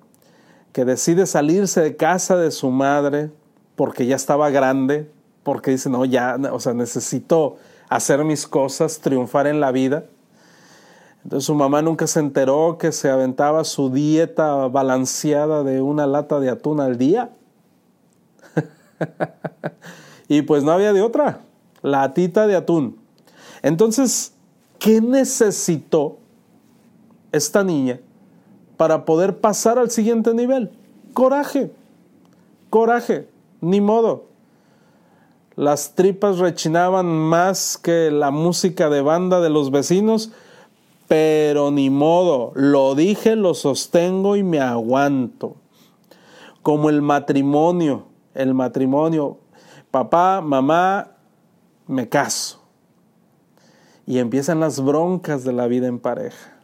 que 0.70 0.84
decide 0.84 1.26
salirse 1.26 1.80
de 1.80 1.96
casa 1.96 2.36
de 2.36 2.52
su 2.52 2.70
madre 2.70 3.32
porque 3.74 4.06
ya 4.06 4.14
estaba 4.14 4.50
grande, 4.50 5.10
porque 5.42 5.72
dice, 5.72 5.90
no, 5.90 6.04
ya, 6.04 6.38
o 6.52 6.60
sea, 6.60 6.74
necesito 6.74 7.56
hacer 7.88 8.24
mis 8.24 8.46
cosas, 8.46 9.00
triunfar 9.00 9.46
en 9.46 9.60
la 9.60 9.72
vida. 9.72 10.04
Entonces 11.24 11.46
su 11.46 11.54
mamá 11.54 11.82
nunca 11.82 12.06
se 12.06 12.20
enteró 12.20 12.78
que 12.78 12.90
se 12.90 13.10
aventaba 13.10 13.64
su 13.64 13.90
dieta 13.90 14.68
balanceada 14.68 15.62
de 15.62 15.80
una 15.80 16.06
lata 16.06 16.40
de 16.40 16.50
atún 16.50 16.80
al 16.80 16.98
día. 16.98 17.30
y 20.28 20.42
pues 20.42 20.64
no 20.64 20.72
había 20.72 20.92
de 20.92 21.02
otra, 21.02 21.40
latita 21.82 22.46
de 22.46 22.56
atún. 22.56 22.98
Entonces, 23.62 24.32
¿qué 24.78 25.00
necesitó 25.00 26.18
esta 27.30 27.62
niña 27.62 28.00
para 28.76 29.04
poder 29.04 29.38
pasar 29.38 29.78
al 29.78 29.90
siguiente 29.90 30.34
nivel? 30.34 30.72
Coraje, 31.12 31.70
coraje, 32.68 33.28
ni 33.60 33.80
modo. 33.80 34.31
Las 35.56 35.94
tripas 35.94 36.38
rechinaban 36.38 37.06
más 37.06 37.76
que 37.76 38.10
la 38.10 38.30
música 38.30 38.88
de 38.88 39.02
banda 39.02 39.40
de 39.40 39.50
los 39.50 39.70
vecinos, 39.70 40.32
pero 41.08 41.70
ni 41.70 41.90
modo, 41.90 42.52
lo 42.54 42.94
dije, 42.94 43.36
lo 43.36 43.52
sostengo 43.52 44.36
y 44.36 44.42
me 44.42 44.60
aguanto. 44.60 45.56
Como 46.62 46.88
el 46.88 47.02
matrimonio, 47.02 48.06
el 48.34 48.54
matrimonio, 48.54 49.38
papá, 49.90 50.40
mamá, 50.40 51.08
me 51.86 52.08
caso. 52.08 52.62
Y 54.06 54.18
empiezan 54.18 54.60
las 54.60 54.82
broncas 54.82 55.44
de 55.44 55.52
la 55.52 55.66
vida 55.66 55.86
en 55.86 55.98
pareja. 55.98 56.56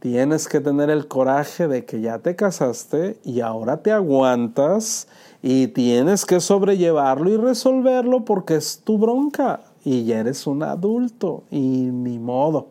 Tienes 0.00 0.48
que 0.48 0.60
tener 0.60 0.90
el 0.90 1.08
coraje 1.08 1.68
de 1.68 1.84
que 1.84 2.00
ya 2.00 2.18
te 2.18 2.36
casaste 2.36 3.18
y 3.22 3.40
ahora 3.40 3.82
te 3.82 3.92
aguantas 3.92 5.08
y 5.42 5.68
tienes 5.68 6.26
que 6.26 6.40
sobrellevarlo 6.40 7.30
y 7.30 7.36
resolverlo 7.36 8.24
porque 8.24 8.56
es 8.56 8.80
tu 8.84 8.98
bronca 8.98 9.60
y 9.84 10.04
ya 10.04 10.20
eres 10.20 10.46
un 10.46 10.62
adulto 10.62 11.44
y 11.50 11.58
ni 11.58 12.18
modo. 12.18 12.68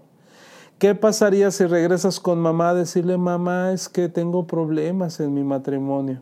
¿Qué 0.78 0.96
pasaría 0.96 1.52
si 1.52 1.66
regresas 1.66 2.20
con 2.20 2.40
mamá 2.40 2.70
a 2.70 2.74
decirle, 2.74 3.18
mamá, 3.18 3.74
es 3.74 3.90
que 3.90 4.08
tengo 4.08 4.48
problemas 4.48 5.20
en 5.20 5.34
mi 5.34 5.44
matrimonio? 5.44 6.22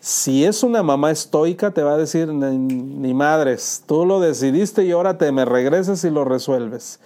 Si 0.00 0.44
es 0.44 0.62
una 0.62 0.84
mamá 0.84 1.10
estoica, 1.10 1.72
te 1.72 1.82
va 1.82 1.94
a 1.94 1.96
decir, 1.96 2.28
ni, 2.28 3.14
madres, 3.14 3.82
tú 3.86 4.06
lo 4.06 4.20
decidiste 4.20 4.84
y 4.84 4.92
ahora 4.92 5.18
te 5.18 5.32
me 5.32 5.44
regresas 5.44 6.04
y 6.04 6.10
lo 6.10 6.24
resuelves. 6.24 7.00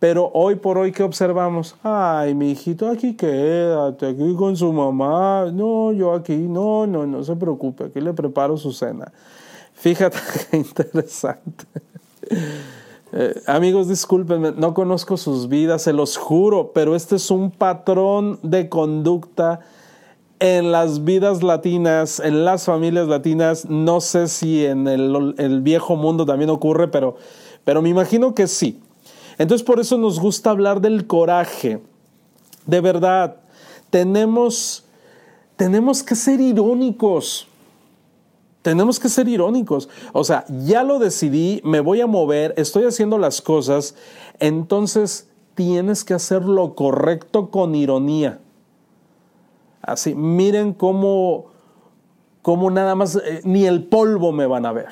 Pero 0.00 0.30
hoy 0.32 0.54
por 0.54 0.78
hoy, 0.78 0.92
¿qué 0.92 1.02
observamos? 1.02 1.76
Ay, 1.82 2.34
mi 2.34 2.52
hijito, 2.52 2.88
aquí 2.88 3.14
quédate, 3.14 4.06
aquí 4.06 4.34
con 4.34 4.56
su 4.56 4.72
mamá. 4.72 5.50
No, 5.52 5.92
yo 5.92 6.14
aquí, 6.14 6.36
no, 6.36 6.86
no, 6.86 7.06
no 7.06 7.22
se 7.22 7.36
preocupe, 7.36 7.84
aquí 7.84 8.00
le 8.00 8.14
preparo 8.14 8.56
su 8.56 8.72
cena. 8.72 9.12
Fíjate 9.74 10.16
qué 10.50 10.56
interesante. 10.56 11.66
Eh, 13.12 13.42
amigos, 13.46 13.88
discúlpenme, 13.88 14.52
no 14.52 14.72
conozco 14.72 15.18
sus 15.18 15.48
vidas, 15.48 15.82
se 15.82 15.92
los 15.92 16.16
juro, 16.16 16.72
pero 16.72 16.96
este 16.96 17.16
es 17.16 17.30
un 17.30 17.50
patrón 17.50 18.38
de 18.42 18.70
conducta 18.70 19.60
en 20.38 20.72
las 20.72 21.04
vidas 21.04 21.42
latinas, 21.42 22.20
en 22.20 22.46
las 22.46 22.64
familias 22.64 23.06
latinas. 23.06 23.66
No 23.68 24.00
sé 24.00 24.28
si 24.28 24.64
en 24.64 24.88
el, 24.88 25.34
el 25.36 25.60
viejo 25.60 25.94
mundo 25.96 26.24
también 26.24 26.48
ocurre, 26.48 26.88
pero, 26.88 27.16
pero 27.64 27.82
me 27.82 27.90
imagino 27.90 28.34
que 28.34 28.46
sí. 28.46 28.80
Entonces 29.40 29.64
por 29.64 29.80
eso 29.80 29.96
nos 29.96 30.20
gusta 30.20 30.50
hablar 30.50 30.82
del 30.82 31.06
coraje. 31.06 31.80
De 32.66 32.82
verdad, 32.82 33.36
tenemos, 33.88 34.84
tenemos 35.56 36.02
que 36.02 36.14
ser 36.14 36.42
irónicos. 36.42 37.48
Tenemos 38.60 39.00
que 39.00 39.08
ser 39.08 39.28
irónicos. 39.28 39.88
O 40.12 40.24
sea, 40.24 40.44
ya 40.66 40.84
lo 40.84 40.98
decidí, 40.98 41.62
me 41.64 41.80
voy 41.80 42.02
a 42.02 42.06
mover, 42.06 42.52
estoy 42.58 42.84
haciendo 42.84 43.16
las 43.16 43.40
cosas, 43.40 43.94
entonces 44.40 45.30
tienes 45.54 46.04
que 46.04 46.12
hacer 46.12 46.44
lo 46.44 46.74
correcto 46.74 47.50
con 47.50 47.74
ironía. 47.74 48.40
Así, 49.80 50.14
miren 50.14 50.74
cómo, 50.74 51.46
cómo 52.42 52.70
nada 52.70 52.94
más, 52.94 53.16
eh, 53.16 53.40
ni 53.44 53.64
el 53.64 53.84
polvo 53.84 54.32
me 54.32 54.44
van 54.44 54.66
a 54.66 54.72
ver. 54.72 54.90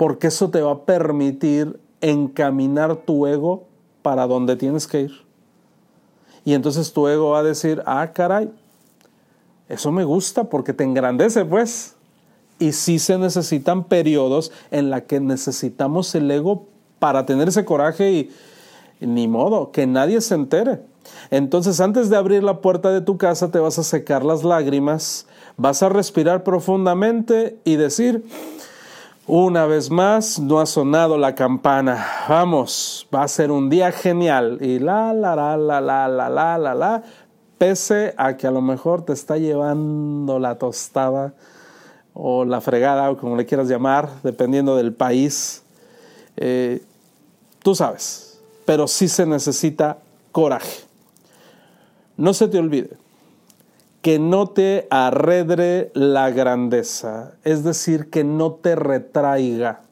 Porque 0.00 0.28
eso 0.28 0.48
te 0.48 0.62
va 0.62 0.72
a 0.72 0.84
permitir 0.86 1.78
encaminar 2.00 2.96
tu 2.96 3.26
ego 3.26 3.64
para 4.00 4.26
donde 4.26 4.56
tienes 4.56 4.86
que 4.86 5.02
ir. 5.02 5.12
Y 6.42 6.54
entonces 6.54 6.94
tu 6.94 7.06
ego 7.06 7.32
va 7.32 7.40
a 7.40 7.42
decir, 7.42 7.82
ah, 7.84 8.10
caray, 8.14 8.50
eso 9.68 9.92
me 9.92 10.04
gusta 10.04 10.44
porque 10.44 10.72
te 10.72 10.84
engrandece, 10.84 11.44
pues. 11.44 11.96
Y 12.58 12.72
sí 12.72 12.98
se 12.98 13.18
necesitan 13.18 13.84
periodos 13.84 14.52
en 14.70 14.88
la 14.88 15.02
que 15.02 15.20
necesitamos 15.20 16.14
el 16.14 16.30
ego 16.30 16.64
para 16.98 17.26
tener 17.26 17.48
ese 17.48 17.66
coraje 17.66 18.10
y 18.10 18.30
ni 19.06 19.28
modo, 19.28 19.70
que 19.70 19.86
nadie 19.86 20.22
se 20.22 20.34
entere. 20.34 20.80
Entonces 21.30 21.78
antes 21.78 22.08
de 22.08 22.16
abrir 22.16 22.42
la 22.42 22.62
puerta 22.62 22.90
de 22.90 23.02
tu 23.02 23.18
casa 23.18 23.50
te 23.50 23.58
vas 23.58 23.78
a 23.78 23.82
secar 23.82 24.24
las 24.24 24.44
lágrimas, 24.44 25.26
vas 25.58 25.82
a 25.82 25.90
respirar 25.90 26.42
profundamente 26.42 27.58
y 27.64 27.76
decir, 27.76 28.24
una 29.30 29.64
vez 29.64 29.92
más, 29.92 30.40
no 30.40 30.58
ha 30.58 30.66
sonado 30.66 31.16
la 31.16 31.36
campana. 31.36 32.04
Vamos, 32.28 33.06
va 33.14 33.22
a 33.22 33.28
ser 33.28 33.52
un 33.52 33.70
día 33.70 33.92
genial. 33.92 34.58
Y 34.60 34.80
la, 34.80 35.14
la, 35.14 35.36
la, 35.36 35.56
la, 35.56 35.80
la, 35.80 36.08
la, 36.08 36.28
la, 36.28 36.58
la, 36.58 36.74
la, 36.74 37.02
pese 37.56 38.12
a 38.16 38.36
que 38.36 38.48
a 38.48 38.50
lo 38.50 38.60
mejor 38.60 39.04
te 39.04 39.12
está 39.12 39.36
llevando 39.36 40.40
la 40.40 40.58
tostada 40.58 41.32
o 42.12 42.44
la 42.44 42.60
fregada, 42.60 43.08
o 43.08 43.16
como 43.16 43.36
le 43.36 43.46
quieras 43.46 43.68
llamar, 43.68 44.08
dependiendo 44.24 44.74
del 44.74 44.92
país. 44.92 45.62
Eh, 46.36 46.82
tú 47.62 47.76
sabes, 47.76 48.40
pero 48.64 48.88
sí 48.88 49.06
se 49.06 49.26
necesita 49.26 49.98
coraje. 50.32 50.80
No 52.16 52.34
se 52.34 52.48
te 52.48 52.58
olvide 52.58 52.99
que 54.02 54.18
no 54.18 54.48
te 54.48 54.86
arredre 54.90 55.90
la 55.94 56.30
grandeza, 56.30 57.34
es 57.44 57.64
decir, 57.64 58.08
que 58.10 58.24
no 58.24 58.52
te 58.52 58.74
retraiga. 58.74 59.82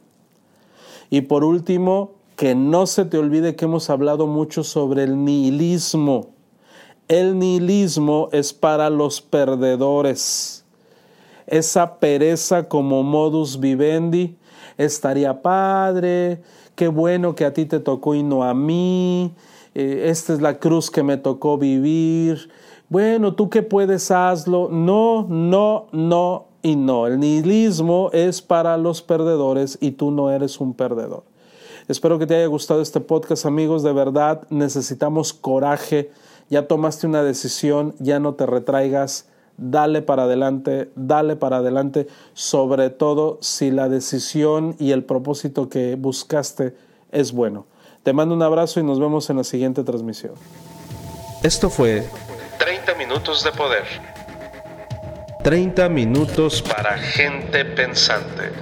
Y 1.10 1.22
por 1.22 1.44
último, 1.44 2.12
que 2.36 2.54
no 2.54 2.86
se 2.86 3.04
te 3.04 3.18
olvide 3.18 3.56
que 3.56 3.64
hemos 3.64 3.90
hablado 3.90 4.26
mucho 4.26 4.62
sobre 4.62 5.02
el 5.02 5.24
nihilismo. 5.24 6.30
El 7.08 7.38
nihilismo 7.38 8.28
es 8.32 8.52
para 8.52 8.90
los 8.90 9.20
perdedores. 9.20 10.64
Esa 11.46 11.98
pereza 11.98 12.68
como 12.68 13.02
modus 13.02 13.58
vivendi 13.58 14.36
estaría 14.76 15.42
padre, 15.42 16.42
qué 16.76 16.88
bueno 16.88 17.34
que 17.34 17.44
a 17.44 17.52
ti 17.52 17.64
te 17.64 17.80
tocó 17.80 18.14
y 18.14 18.22
no 18.22 18.44
a 18.44 18.54
mí, 18.54 19.34
eh, 19.74 20.04
esta 20.06 20.32
es 20.32 20.40
la 20.40 20.58
cruz 20.58 20.90
que 20.90 21.02
me 21.02 21.16
tocó 21.16 21.58
vivir, 21.58 22.50
bueno, 22.88 23.34
tú 23.34 23.50
que 23.50 23.62
puedes 23.62 24.10
hazlo. 24.10 24.68
No, 24.70 25.26
no, 25.28 25.86
no 25.92 26.46
y 26.62 26.76
no. 26.76 27.06
El 27.06 27.20
nihilismo 27.20 28.10
es 28.12 28.40
para 28.40 28.76
los 28.76 29.02
perdedores 29.02 29.78
y 29.80 29.92
tú 29.92 30.10
no 30.10 30.30
eres 30.30 30.60
un 30.60 30.74
perdedor. 30.74 31.24
Espero 31.86 32.18
que 32.18 32.26
te 32.26 32.36
haya 32.36 32.46
gustado 32.46 32.80
este 32.80 33.00
podcast, 33.00 33.46
amigos. 33.46 33.82
De 33.82 33.92
verdad, 33.92 34.42
necesitamos 34.50 35.32
coraje. 35.32 36.10
Ya 36.50 36.66
tomaste 36.66 37.06
una 37.06 37.22
decisión, 37.22 37.94
ya 37.98 38.20
no 38.20 38.34
te 38.34 38.46
retraigas. 38.46 39.26
Dale 39.58 40.02
para 40.02 40.22
adelante, 40.22 40.90
dale 40.94 41.34
para 41.34 41.56
adelante, 41.56 42.06
sobre 42.32 42.90
todo 42.90 43.38
si 43.40 43.72
la 43.72 43.88
decisión 43.88 44.76
y 44.78 44.92
el 44.92 45.02
propósito 45.02 45.68
que 45.68 45.96
buscaste 45.96 46.76
es 47.10 47.32
bueno. 47.32 47.66
Te 48.04 48.12
mando 48.12 48.36
un 48.36 48.42
abrazo 48.42 48.78
y 48.78 48.84
nos 48.84 49.00
vemos 49.00 49.28
en 49.30 49.38
la 49.38 49.44
siguiente 49.44 49.82
transmisión. 49.82 50.34
Esto 51.42 51.70
fue 51.70 52.06
30 52.68 52.94
minutos 52.96 53.42
de 53.42 53.50
poder. 53.52 53.84
30 55.42 55.88
minutos 55.88 56.60
Para 56.60 56.98
gente 56.98 57.64
pensante. 57.64 58.52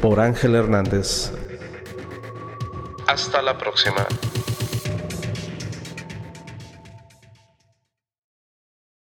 por 0.00 0.20
Ángel 0.20 0.54
Hernández. 0.54 1.32
Hasta 3.08 3.42
la 3.42 3.58
próxima. 3.58 4.06